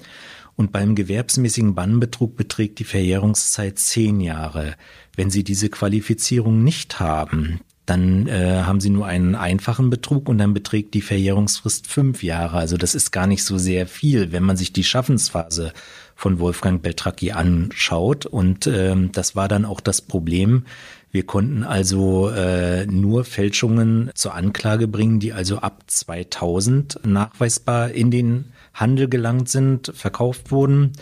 [0.57, 4.75] Und beim gewerbsmäßigen Bannbetrug beträgt die Verjährungszeit zehn Jahre.
[5.15, 7.61] Wenn Sie diese Qualifizierung nicht haben,
[7.91, 12.55] dann äh, haben Sie nur einen einfachen Betrug und dann beträgt die Verjährungsfrist fünf Jahre.
[12.55, 15.73] Also das ist gar nicht so sehr viel, wenn man sich die Schaffensphase
[16.15, 18.25] von Wolfgang Beltracchi anschaut.
[18.25, 20.63] Und ähm, das war dann auch das Problem.
[21.11, 28.09] Wir konnten also äh, nur Fälschungen zur Anklage bringen, die also ab 2000 nachweisbar in
[28.09, 30.93] den Handel gelangt sind, verkauft wurden.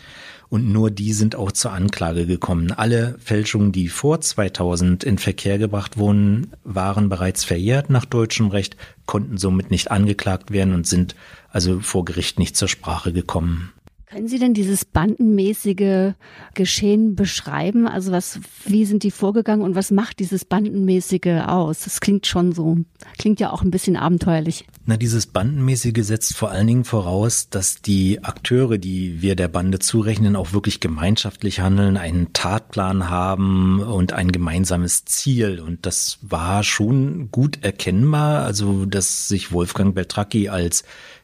[0.50, 2.72] Und nur die sind auch zur Anklage gekommen.
[2.72, 8.76] Alle Fälschungen, die vor 2000 in Verkehr gebracht wurden, waren bereits verjährt nach deutschem Recht,
[9.06, 11.16] konnten somit nicht angeklagt werden und sind
[11.52, 13.72] also vor Gericht nicht zur Sprache gekommen.
[14.12, 16.14] Können Sie denn dieses bandenmäßige
[16.56, 17.88] Geschehen beschreiben?
[17.88, 21.82] Also was, wie sind die vorgegangen und was macht dieses bandenmäßige aus?
[21.82, 22.78] Das klingt schon so,
[23.20, 24.66] klingt ja auch ein bisschen abenteuerlich.
[24.88, 29.78] Na, dieses bandenmäßige setzt vor allen Dingen voraus, dass die Akteure, die wir der Bande
[29.78, 35.60] zurechnen, auch wirklich gemeinschaftlich handeln, einen Tatplan haben und ein gemeinsames Ziel.
[35.60, 38.44] Und das war schon gut erkennbar.
[38.44, 40.84] Also, dass sich Wolfgang Beltracchi als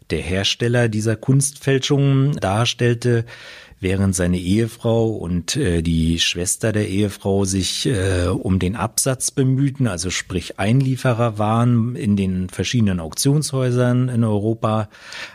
[0.09, 3.25] der Hersteller dieser Kunstfälschungen darstellte,
[3.79, 9.87] während seine Ehefrau und äh, die Schwester der Ehefrau sich äh, um den Absatz bemühten,
[9.87, 14.89] also sprich Einlieferer waren in den verschiedenen Auktionshäusern in Europa,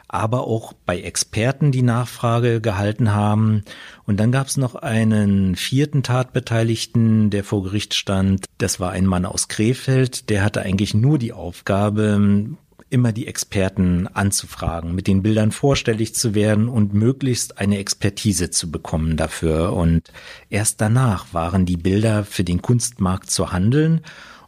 [0.08, 3.62] aber auch bei Experten die Nachfrage gehalten haben.
[4.04, 8.46] Und dann gab es noch einen vierten Tatbeteiligten, der vor Gericht stand.
[8.58, 12.56] Das war ein Mann aus Krefeld, der hatte eigentlich nur die Aufgabe,
[12.90, 18.70] immer die Experten anzufragen, mit den Bildern vorstellig zu werden und möglichst eine Expertise zu
[18.70, 19.72] bekommen dafür.
[19.72, 20.12] Und
[20.50, 24.02] erst danach waren die Bilder für den Kunstmarkt zu handeln.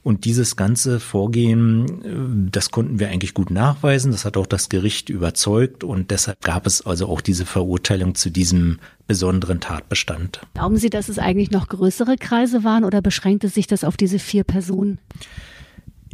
[0.05, 4.11] Und dieses ganze Vorgehen, äh, das konnten wir eigentlich gut nachweisen.
[4.11, 5.85] Das hat auch das Gericht überzeugt.
[5.85, 10.41] Und deshalb gab es also auch diese Verurteilung zu diesem besonderen Tatbestand.
[10.55, 14.19] Glauben Sie, dass es eigentlich noch größere Kreise waren oder beschränkte sich das auf diese
[14.19, 14.99] vier Personen?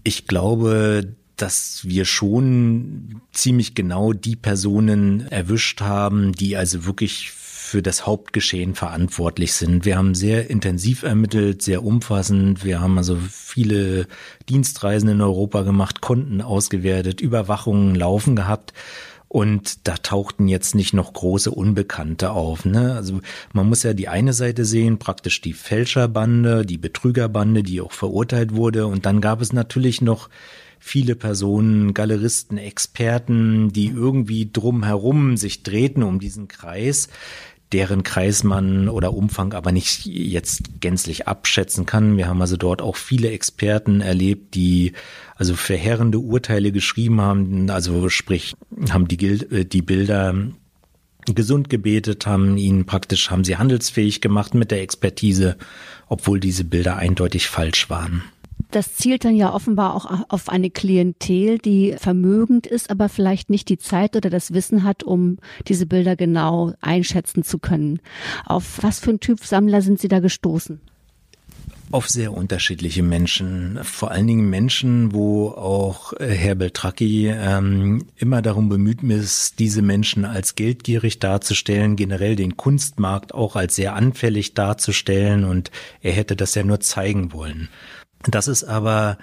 [0.04, 7.32] Ich glaube, dass wir schon ziemlich genau die Personen erwischt haben, die also wirklich
[7.68, 9.84] für das Hauptgeschehen verantwortlich sind.
[9.84, 12.64] Wir haben sehr intensiv ermittelt, sehr umfassend.
[12.64, 14.06] Wir haben also viele
[14.48, 18.72] Dienstreisen in Europa gemacht, Konten ausgewertet, Überwachungen laufen gehabt.
[19.28, 22.64] Und da tauchten jetzt nicht noch große Unbekannte auf.
[22.64, 22.94] Ne?
[22.94, 23.20] Also
[23.52, 28.54] man muss ja die eine Seite sehen, praktisch die Fälscherbande, die Betrügerbande, die auch verurteilt
[28.54, 28.86] wurde.
[28.86, 30.30] Und dann gab es natürlich noch
[30.78, 37.08] viele Personen, Galeristen, Experten, die irgendwie drumherum sich drehten um diesen Kreis,
[37.72, 42.16] deren Kreis man oder Umfang aber nicht jetzt gänzlich abschätzen kann.
[42.16, 44.92] Wir haben also dort auch viele Experten erlebt, die
[45.36, 48.54] also verheerende Urteile geschrieben haben, also sprich,
[48.90, 50.34] haben die, äh, die Bilder
[51.34, 55.56] gesund gebetet, haben ihn praktisch, haben sie handelsfähig gemacht mit der Expertise,
[56.08, 58.22] obwohl diese Bilder eindeutig falsch waren.
[58.70, 63.68] Das zielt dann ja offenbar auch auf eine Klientel, die vermögend ist, aber vielleicht nicht
[63.68, 68.00] die Zeit oder das Wissen hat, um diese Bilder genau einschätzen zu können.
[68.44, 70.80] Auf was für ein Typ Sammler sind Sie da gestoßen?
[71.90, 78.42] Auf sehr unterschiedliche Menschen, vor allen Dingen Menschen, wo auch äh, Herr Beltracchi ähm, immer
[78.42, 84.52] darum bemüht ist, diese Menschen als geldgierig darzustellen, generell den Kunstmarkt auch als sehr anfällig
[84.52, 85.70] darzustellen und
[86.02, 87.70] er hätte das ja nur zeigen wollen.
[88.24, 89.18] Das ist aber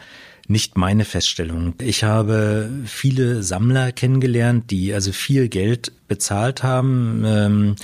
[0.48, 1.74] nicht meine Feststellung.
[1.82, 7.24] Ich habe viele Sammler kennengelernt, die also viel Geld bezahlt haben.
[7.26, 7.76] Ähm,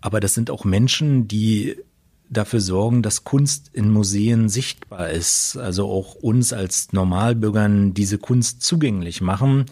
[0.00, 1.76] aber das sind auch Menschen, die
[2.30, 5.56] dafür sorgen, dass Kunst in Museen sichtbar ist.
[5.56, 9.66] Also auch uns als Normalbürgern diese Kunst zugänglich machen.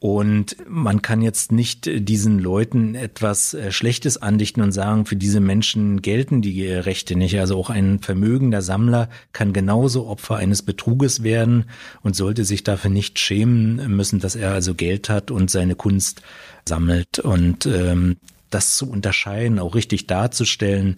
[0.00, 5.40] Und man kann jetzt nicht diesen Leuten etwas äh, Schlechtes andichten und sagen, für diese
[5.40, 7.38] Menschen gelten die Rechte nicht.
[7.38, 11.66] Also auch ein vermögender Sammler kann genauso Opfer eines Betruges werden
[12.02, 16.22] und sollte sich dafür nicht schämen müssen, dass er also Geld hat und seine Kunst
[16.66, 17.18] sammelt.
[17.18, 18.16] Und ähm,
[18.48, 20.96] das zu unterscheiden, auch richtig darzustellen,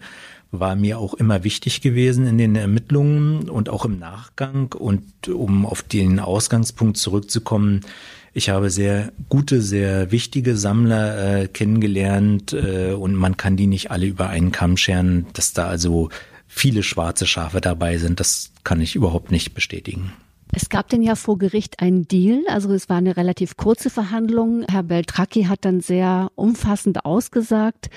[0.53, 4.73] war mir auch immer wichtig gewesen in den Ermittlungen und auch im Nachgang.
[4.73, 7.81] Und um auf den Ausgangspunkt zurückzukommen,
[8.35, 13.91] ich habe sehr gute, sehr wichtige Sammler äh, kennengelernt äh, und man kann die nicht
[13.91, 16.09] alle über einen Kamm scheren, dass da also
[16.49, 18.21] viele schwarze Schafe dabei sind.
[18.21, 20.13] Das kann ich überhaupt nicht bestätigen.
[20.55, 24.67] Es gab denn ja vor Gericht einen Deal, also es war eine relativ kurze Verhandlung.
[24.71, 27.89] Herr Beltracchi hat dann sehr umfassend ausgesagt.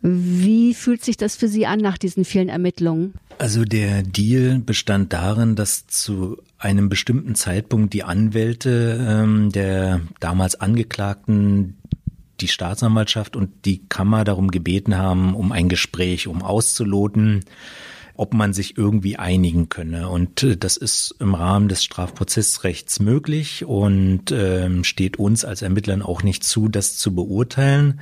[0.00, 3.14] Wie fühlt sich das für Sie an nach diesen vielen Ermittlungen?
[3.40, 10.60] Also der Deal bestand darin, dass zu einem bestimmten Zeitpunkt die Anwälte ähm, der damals
[10.60, 11.78] Angeklagten
[12.42, 17.46] die Staatsanwaltschaft und die Kammer darum gebeten haben, um ein Gespräch, um auszuloten,
[18.14, 20.10] ob man sich irgendwie einigen könne.
[20.10, 26.02] Und äh, das ist im Rahmen des Strafprozessrechts möglich und ähm, steht uns als Ermittlern
[26.02, 28.00] auch nicht zu, das zu beurteilen.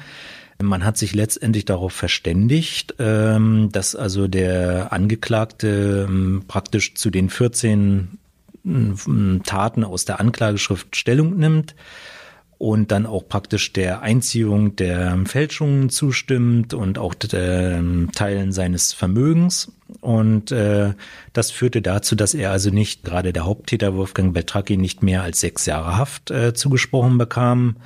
[0.60, 7.30] Man hat sich letztendlich darauf verständigt, ähm, dass also der Angeklagte ähm, praktisch zu den
[7.30, 8.18] 14
[8.64, 11.76] ähm, Taten aus der Anklageschrift Stellung nimmt
[12.58, 19.72] und dann auch praktisch der Einziehung der Fälschungen zustimmt und auch Teilen seines Vermögens.
[20.00, 20.92] Und äh,
[21.32, 25.40] das führte dazu, dass er also nicht, gerade der Haupttäter Wolfgang Beltracchi, nicht mehr als
[25.40, 27.76] sechs Jahre Haft äh, zugesprochen bekam.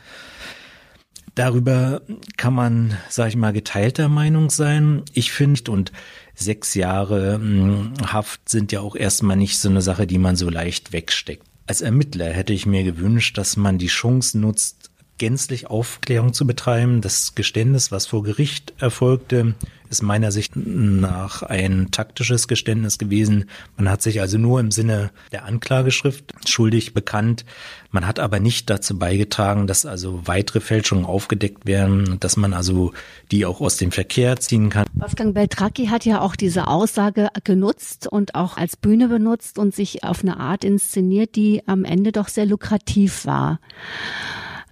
[1.34, 2.02] Darüber
[2.36, 5.02] kann man, sag ich mal, geteilter Meinung sein.
[5.14, 5.92] Ich finde, und
[6.34, 10.50] sechs Jahre mh, Haft sind ja auch erstmal nicht so eine Sache, die man so
[10.50, 11.46] leicht wegsteckt.
[11.66, 14.90] Als Ermittler hätte ich mir gewünscht, dass man die Chance nutzt,
[15.22, 17.00] gänzlich Aufklärung zu betreiben.
[17.00, 19.54] Das Geständnis, was vor Gericht erfolgte,
[19.88, 23.44] ist meiner Sicht nach ein taktisches Geständnis gewesen.
[23.76, 27.44] Man hat sich also nur im Sinne der Anklageschrift schuldig bekannt.
[27.92, 32.92] Man hat aber nicht dazu beigetragen, dass also weitere Fälschungen aufgedeckt werden, dass man also
[33.30, 34.86] die auch aus dem Verkehr ziehen kann.
[34.94, 40.02] Wolfgang Beltracchi hat ja auch diese Aussage genutzt und auch als Bühne benutzt und sich
[40.02, 43.60] auf eine Art inszeniert, die am Ende doch sehr lukrativ war.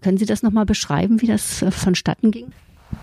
[0.02, 2.52] Können Sie das nochmal beschreiben, wie das äh, vonstatten ging?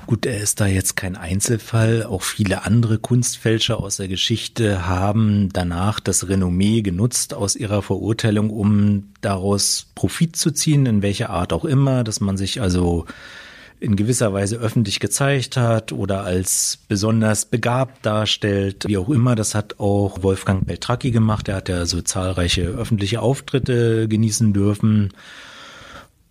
[0.06, 2.04] Gut, er ist da jetzt kein Einzelfall.
[2.04, 8.50] Auch viele andere Kunstfälscher aus der Geschichte haben danach das Renommee genutzt aus ihrer Verurteilung,
[8.50, 13.06] um daraus Profit zu ziehen, in welcher Art auch immer, dass man sich also
[13.80, 19.36] in gewisser Weise öffentlich gezeigt hat oder als besonders begabt darstellt, wie auch immer.
[19.36, 21.48] Das hat auch Wolfgang Beltracchi gemacht.
[21.48, 25.14] Er hat ja so zahlreiche öffentliche Auftritte genießen dürfen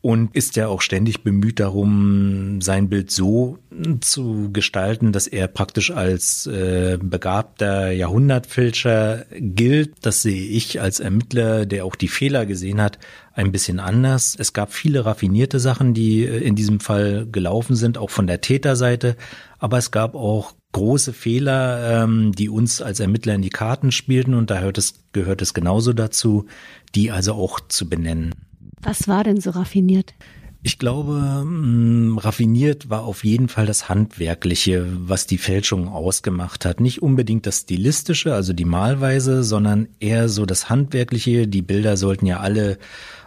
[0.07, 3.59] und ist ja auch ständig bemüht darum, sein Bild so
[4.01, 9.95] zu gestalten, dass er praktisch als äh, begabter Jahrhundertfälscher gilt.
[10.03, 13.01] Das sehe ich als Ermittler, der auch die Fehler gesehen hat,
[13.35, 14.37] ein bisschen anders.
[14.39, 18.41] Es gab viele raffinierte Sachen, die äh, in diesem Fall gelaufen sind, auch von der
[18.41, 19.17] Täterseite,
[19.59, 24.35] aber es gab auch große Fehler, ähm, die uns als Ermittler in die Karten spielten
[24.35, 26.47] und da hört es, gehört es genauso dazu,
[26.95, 28.46] die also auch zu benennen.
[28.87, 30.15] Was war denn so raffiniert?
[30.63, 36.79] Ich glaube, mm, raffiniert war auf jeden Fall das Handwerkliche, was die Fälschung ausgemacht hat.
[36.79, 41.49] Nicht unbedingt das Stilistische, also die Malweise, sondern eher so das Handwerkliche.
[41.49, 42.79] Die Bilder sollten ja alle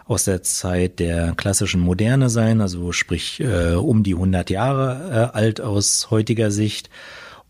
[0.06, 5.36] aus der Zeit der klassischen Moderne sein, also sprich äh, um die 100 Jahre äh,
[5.36, 6.88] alt aus heutiger Sicht.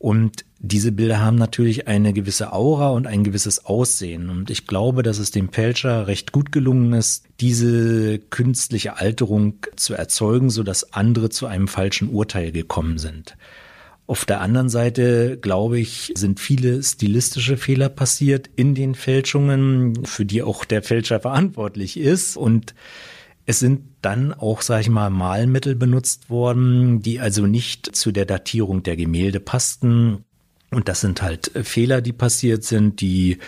[0.01, 4.30] Und diese Bilder haben natürlich eine gewisse Aura und ein gewisses Aussehen.
[4.30, 9.92] Und ich glaube, dass es dem Fälscher recht gut gelungen ist, diese künstliche Alterung zu
[9.92, 13.36] erzeugen, so dass andere zu einem falschen Urteil gekommen sind.
[14.07, 20.24] Auf der anderen Seite, glaube ich, sind viele stilistische Fehler passiert in den Fälschungen, für
[20.24, 22.38] die auch der Fälscher verantwortlich ist.
[22.38, 22.74] Und
[23.47, 28.26] es sind dann auch, sage ich mal, Malmittel benutzt worden, die also nicht zu der
[28.26, 30.24] Datierung der Gemälde passten.
[30.70, 33.38] Und das sind halt Fehler, die passiert sind, die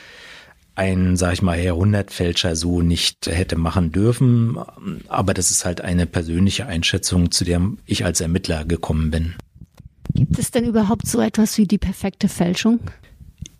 [0.75, 4.59] ein, sag ich mal, Jahrhundertfälscher so nicht hätte machen dürfen.
[5.09, 9.35] Aber das ist halt eine persönliche Einschätzung, zu der ich als Ermittler gekommen bin.
[10.15, 12.81] Gibt es denn überhaupt so etwas wie die perfekte Fälschung?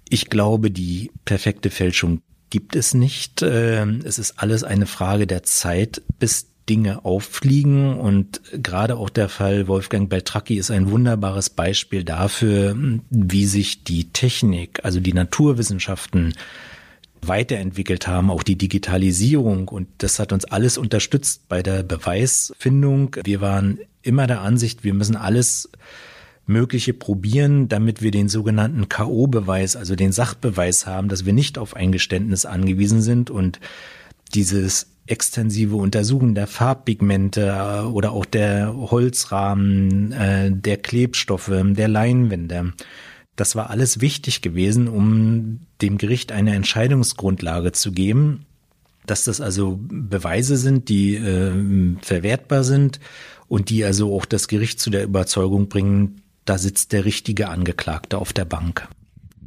[0.09, 2.21] Ich glaube, die perfekte Fälschung
[2.53, 3.41] gibt es nicht.
[3.41, 9.31] Ähm, es ist alles eine Frage der Zeit, bis Dinge auffliegen und gerade auch der
[9.31, 12.77] Fall Wolfgang Beltracchi ist ein wunderbares Beispiel dafür,
[13.09, 16.35] wie sich die Technik, also die Naturwissenschaften
[17.23, 23.17] weiterentwickelt haben, auch die Digitalisierung und das hat uns alles unterstützt bei der Beweisfindung.
[23.25, 25.71] Wir waren immer der Ansicht, wir müssen alles
[26.53, 31.75] Mögliche probieren, damit wir den sogenannten K.O.-Beweis, also den Sachbeweis haben, dass wir nicht auf
[31.75, 33.59] ein Geständnis angewiesen sind und
[34.35, 42.73] dieses extensive Untersuchen der Farbpigmente äh, oder auch der Holzrahmen, äh, der Klebstoffe, der Leinwände.
[43.37, 48.47] Das war alles wichtig gewesen, um dem Gericht eine Entscheidungsgrundlage zu geben,
[49.07, 53.01] dass das also Beweise sind, die äh, verwertbar sind
[53.49, 58.19] und die also auch das Gericht zu der Überzeugung bringen, da sitzt der richtige Angeklagte
[58.19, 58.89] auf der Bank.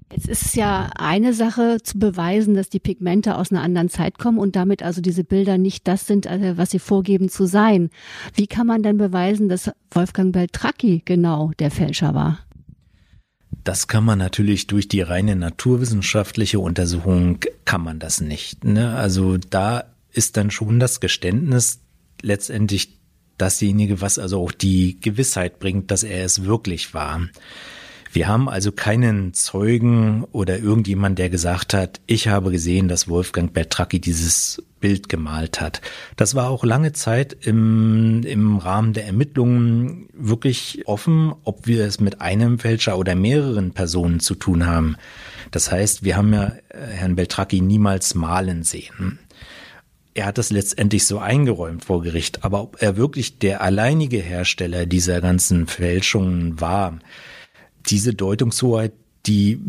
[0.10, 4.38] Es ist ja eine Sache zu beweisen, dass die Pigmente aus einer anderen Zeit kommen
[4.38, 7.90] und damit also diese Bilder nicht das sind, äh, was sie vorgeben zu sein.
[8.34, 12.40] Wie kann man denn beweisen, dass Wolfgang Beltracchi genau der Fälscher war?
[13.64, 18.64] Das kann man natürlich durch die reine naturwissenschaftliche Untersuchung kann man das nicht.
[18.64, 18.96] Ne?
[18.96, 21.82] Also da ist dann schon das Geständnis
[22.22, 23.00] letztendlich
[23.38, 27.22] dasjenige, was also auch die Gewissheit bringt, dass er es wirklich war.
[28.16, 33.52] Wir haben also keinen Zeugen oder irgendjemand, der gesagt hat, ich habe gesehen, dass Wolfgang
[33.52, 35.82] Beltracchi dieses Bild gemalt hat.
[36.16, 42.00] Das war auch lange Zeit im, im Rahmen der Ermittlungen wirklich offen, ob wir es
[42.00, 44.96] mit einem Fälscher oder mehreren Personen zu tun haben.
[45.52, 49.20] Das heißt, wir haben ja äh, Herrn Beltracchi niemals malen sehen
[50.16, 52.44] er hat das letztendlich so eingeräumt vor Gericht.
[52.44, 57.00] Aber ob er wirklich der alleinige Hersteller dieser ganzen Fälschungen war,
[57.90, 58.94] diese Deutungshoheit,
[59.26, 59.60] die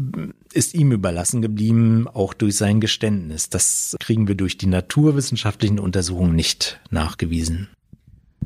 [0.53, 3.51] ist ihm überlassen geblieben, auch durch sein Geständnis.
[3.51, 7.69] Das kriegen wir durch die naturwissenschaftlichen Untersuchungen nicht nachgewiesen.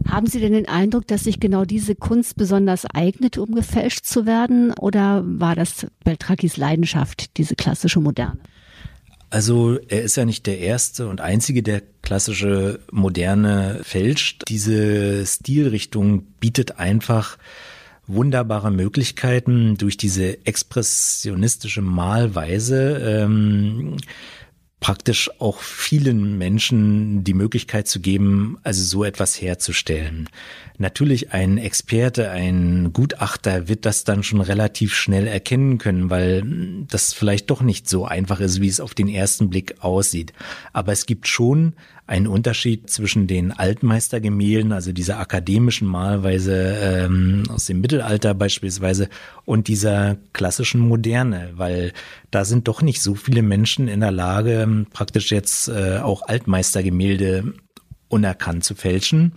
[0.09, 4.25] Haben Sie denn den Eindruck, dass sich genau diese Kunst besonders eignet, um gefälscht zu
[4.25, 4.73] werden?
[4.73, 8.39] Oder war das Beltrakis Leidenschaft, diese klassische Moderne?
[9.31, 14.43] Also er ist ja nicht der erste und einzige, der klassische Moderne fälscht.
[14.49, 17.39] Diese Stilrichtung bietet einfach
[18.09, 22.99] wunderbare Möglichkeiten durch diese expressionistische Malweise.
[22.99, 23.99] Ähm,
[24.81, 30.29] praktisch auch vielen Menschen die Möglichkeit zu geben, also so etwas herzustellen.
[30.79, 36.43] Natürlich ein Experte, ein Gutachter wird das dann schon relativ schnell erkennen können, weil
[36.89, 40.33] das vielleicht doch nicht so einfach ist, wie es auf den ersten Blick aussieht.
[40.73, 41.75] Aber es gibt schon
[42.07, 49.09] einen Unterschied zwischen den Altmeistergemälden, also dieser akademischen Malweise ähm, aus dem Mittelalter beispielsweise,
[49.45, 51.93] und dieser klassischen Moderne, weil
[52.33, 57.55] da sind doch nicht so viele Menschen in der Lage, praktisch jetzt äh, auch Altmeistergemälde
[58.09, 59.33] unerkannt zu fälschen.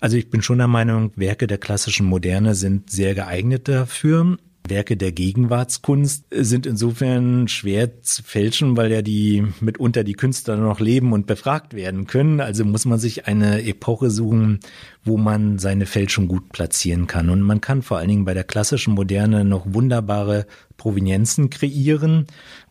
[0.00, 4.38] Also ich bin schon der Meinung, Werke der klassischen Moderne sind sehr geeignet dafür.
[4.70, 10.80] Werke der Gegenwartskunst sind insofern schwer zu fälschen, weil ja die mitunter die Künstler noch
[10.80, 12.40] leben und befragt werden können.
[12.40, 14.60] Also muss man sich eine Epoche suchen,
[15.04, 17.30] wo man seine Fälschung gut platzieren kann.
[17.30, 20.46] Und man kann vor allen Dingen bei der klassischen Moderne noch wunderbare
[20.76, 22.26] Provenienzen kreieren,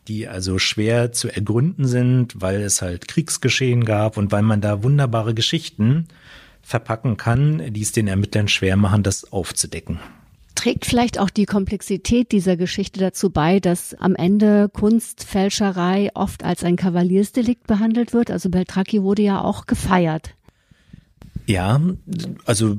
[0.08, 4.82] die also schwer zu ergründen sind, weil es halt Kriegsgeschehen gab und weil man da
[4.82, 6.08] wunderbare Geschichten
[6.62, 10.00] verpacken kann, die es den Ermittlern schwer machen, das aufzudecken.
[10.58, 16.64] Trägt vielleicht auch die Komplexität dieser Geschichte dazu bei, dass am Ende Kunstfälscherei oft als
[16.64, 18.32] ein Kavaliersdelikt behandelt wird?
[18.32, 20.34] Also Beltracchi wurde ja auch gefeiert.
[21.46, 21.80] Ja,
[22.44, 22.76] also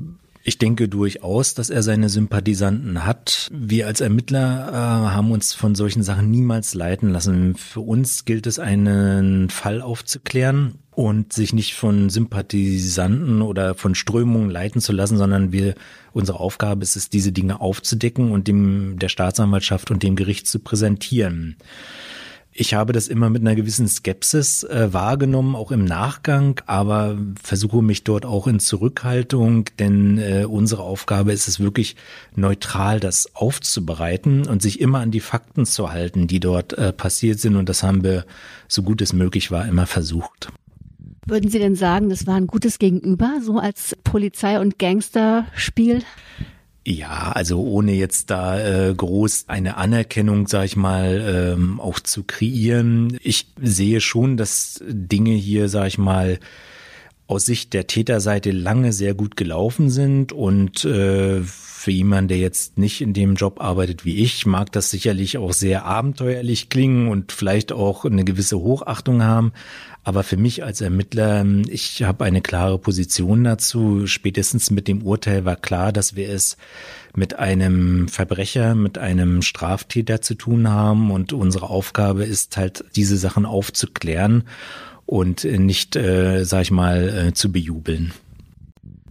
[0.50, 3.48] ich denke durchaus, dass er seine Sympathisanten hat.
[3.52, 7.54] Wir als Ermittler äh, haben uns von solchen Sachen niemals leiten lassen.
[7.54, 14.50] Für uns gilt es, einen Fall aufzuklären und sich nicht von Sympathisanten oder von Strömungen
[14.50, 15.76] leiten zu lassen, sondern wir,
[16.12, 20.58] unsere Aufgabe ist es, diese Dinge aufzudecken und dem, der Staatsanwaltschaft und dem Gericht zu
[20.58, 21.58] präsentieren.
[22.52, 27.80] Ich habe das immer mit einer gewissen Skepsis äh, wahrgenommen, auch im Nachgang, aber versuche
[27.80, 31.94] mich dort auch in Zurückhaltung, denn äh, unsere Aufgabe ist es wirklich
[32.34, 37.38] neutral, das aufzubereiten und sich immer an die Fakten zu halten, die dort äh, passiert
[37.38, 37.54] sind.
[37.54, 38.26] Und das haben wir,
[38.66, 40.52] so gut es möglich war, immer versucht.
[41.26, 46.02] Würden Sie denn sagen, das war ein gutes Gegenüber, so als Polizei- und Gangsterspiel?
[46.90, 52.24] Ja, also ohne jetzt da äh, groß eine Anerkennung, sag ich mal, ähm, auch zu
[52.24, 53.16] kreieren.
[53.22, 56.40] Ich sehe schon, dass Dinge hier, sag ich mal,
[57.28, 62.76] aus Sicht der Täterseite lange sehr gut gelaufen sind und äh, für jemanden, der jetzt
[62.76, 67.30] nicht in dem Job arbeitet wie ich, mag das sicherlich auch sehr abenteuerlich klingen und
[67.30, 69.52] vielleicht auch eine gewisse Hochachtung haben.
[70.10, 74.08] Aber für mich als Ermittler, ich habe eine klare Position dazu.
[74.08, 76.56] Spätestens mit dem Urteil war klar, dass wir es
[77.14, 81.12] mit einem Verbrecher, mit einem Straftäter zu tun haben.
[81.12, 84.42] Und unsere Aufgabe ist halt, diese Sachen aufzuklären
[85.06, 88.12] und nicht, äh, sag ich mal, äh, zu bejubeln.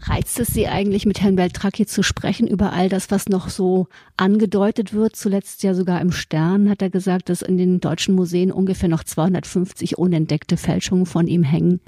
[0.02, 3.88] Reizt es Sie eigentlich, mit Herrn Beltracchi zu sprechen über all das, was noch so
[4.18, 5.16] angedeutet wird?
[5.16, 9.04] Zuletzt ja sogar im Stern hat er gesagt, dass in den deutschen Museen ungefähr noch
[9.04, 11.82] 250 unentdeckte Fälschungen von ihm hängen.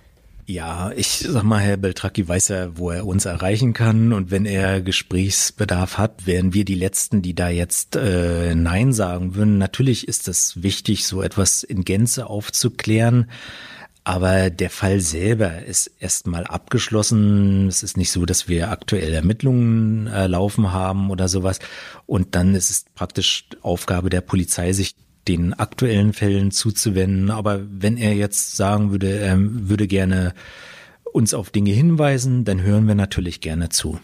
[0.45, 4.11] Ja, ich sag mal, Herr Beltracchi weiß ja, wo er uns erreichen kann.
[4.11, 9.35] Und wenn er Gesprächsbedarf hat, wären wir die Letzten, die da jetzt äh, Nein sagen
[9.35, 9.57] würden.
[9.57, 13.29] Natürlich ist es wichtig, so etwas in Gänze aufzuklären.
[14.03, 17.67] Aber der Fall selber ist erstmal abgeschlossen.
[17.67, 21.59] Es ist nicht so, dass wir aktuell Ermittlungen äh, laufen haben oder sowas.
[22.07, 24.95] Und dann ist es praktisch Aufgabe der Polizei, sich
[25.27, 27.29] den aktuellen Fällen zuzuwenden.
[27.29, 30.33] Aber wenn er jetzt sagen würde, er würde gerne
[31.13, 33.99] uns auf Dinge hinweisen, dann hören wir natürlich gerne zu.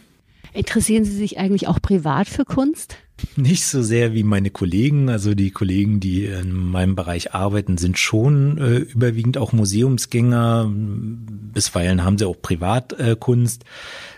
[0.54, 2.98] Interessieren Sie sich eigentlich auch privat für Kunst?
[3.36, 5.09] Nicht so sehr wie meine Kollegen.
[5.09, 10.72] Also die Kollegen, die in meinem Bereich arbeiten, sind schon äh, überwiegend auch Museumsgänger.
[10.72, 13.63] Bisweilen haben sie auch Privatkunst.
[13.63, 13.68] Äh,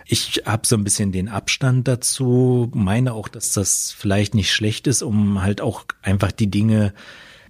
[0.05, 4.87] ich habe so ein bisschen den Abstand dazu, meine auch, dass das vielleicht nicht schlecht
[4.87, 6.93] ist, um halt auch einfach die Dinge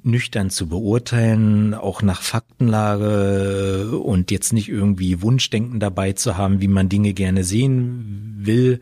[0.04, 6.68] nüchtern zu beurteilen, auch nach Faktenlage und jetzt nicht irgendwie Wunschdenken dabei zu haben, wie
[6.68, 8.82] man Dinge gerne sehen will,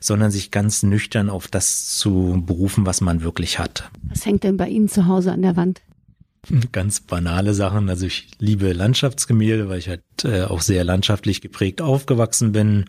[0.00, 3.90] sondern sich ganz nüchtern auf das zu berufen, was man wirklich hat.
[4.02, 5.80] Was hängt denn bei Ihnen zu Hause an der Wand?
[6.72, 7.88] Ganz banale Sachen.
[7.88, 12.84] Also ich liebe Landschaftsgemälde, weil ich halt äh, auch sehr landschaftlich geprägt aufgewachsen bin.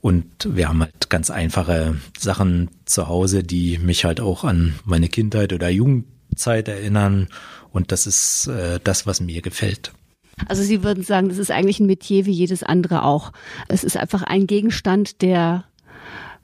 [0.00, 5.08] Und wir haben halt ganz einfache Sachen zu Hause, die mich halt auch an meine
[5.08, 6.06] Kindheit oder Jugend
[6.36, 7.28] Zeit erinnern.
[7.70, 9.92] Und das ist äh, das, was mir gefällt.
[10.48, 13.32] Also Sie würden sagen, das ist eigentlich ein Metier wie jedes andere auch.
[13.68, 15.64] Es ist einfach ein Gegenstand, der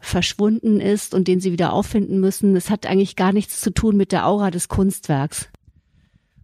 [0.00, 2.54] verschwunden ist und den Sie wieder auffinden müssen.
[2.56, 5.48] Es hat eigentlich gar nichts zu tun mit der Aura des Kunstwerks.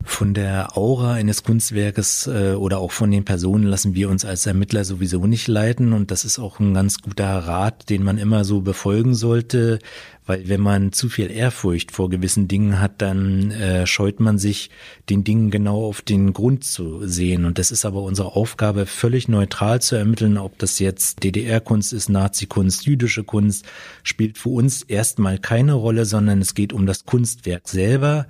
[0.06, 4.44] Von der Aura eines Kunstwerkes äh, oder auch von den Personen lassen wir uns als
[4.44, 5.94] Ermittler sowieso nicht leiten.
[5.94, 9.78] Und das ist auch ein ganz guter Rat, den man immer so befolgen sollte,
[10.26, 14.70] weil wenn man zu viel Ehrfurcht vor gewissen Dingen hat, dann äh, scheut man sich,
[15.08, 17.46] den Dingen genau auf den Grund zu sehen.
[17.46, 22.10] Und das ist aber unsere Aufgabe, völlig neutral zu ermitteln, ob das jetzt DDR-Kunst ist,
[22.10, 23.64] Nazi-Kunst, jüdische Kunst,
[24.02, 28.26] spielt für uns erstmal keine Rolle, sondern es geht um das Kunstwerk selber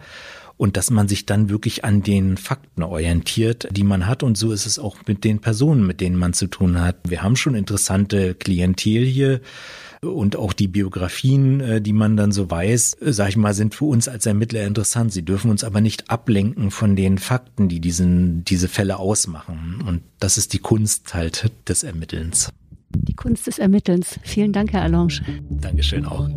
[0.56, 4.22] und dass man sich dann wirklich an den Fakten orientiert, die man hat.
[4.22, 6.96] Und so ist es auch mit den Personen, mit denen man zu tun hat.
[7.08, 9.40] Wir haben schon interessante Klientel hier
[10.00, 13.74] und auch die Biografien, äh, die man dann so weiß, äh, sag ich mal, sind
[13.74, 15.12] für uns als Ermittler interessant.
[15.12, 19.82] Sie dürfen uns aber nicht ablenken von den Fakten, die diesen, diese Fälle ausmachen.
[19.86, 22.52] Und das ist die Kunst halt des Ermittelns.
[22.90, 24.20] Die Kunst des Ermittelns.
[24.22, 25.20] Vielen Dank, Herr Allange.
[25.50, 26.28] Dankeschön auch.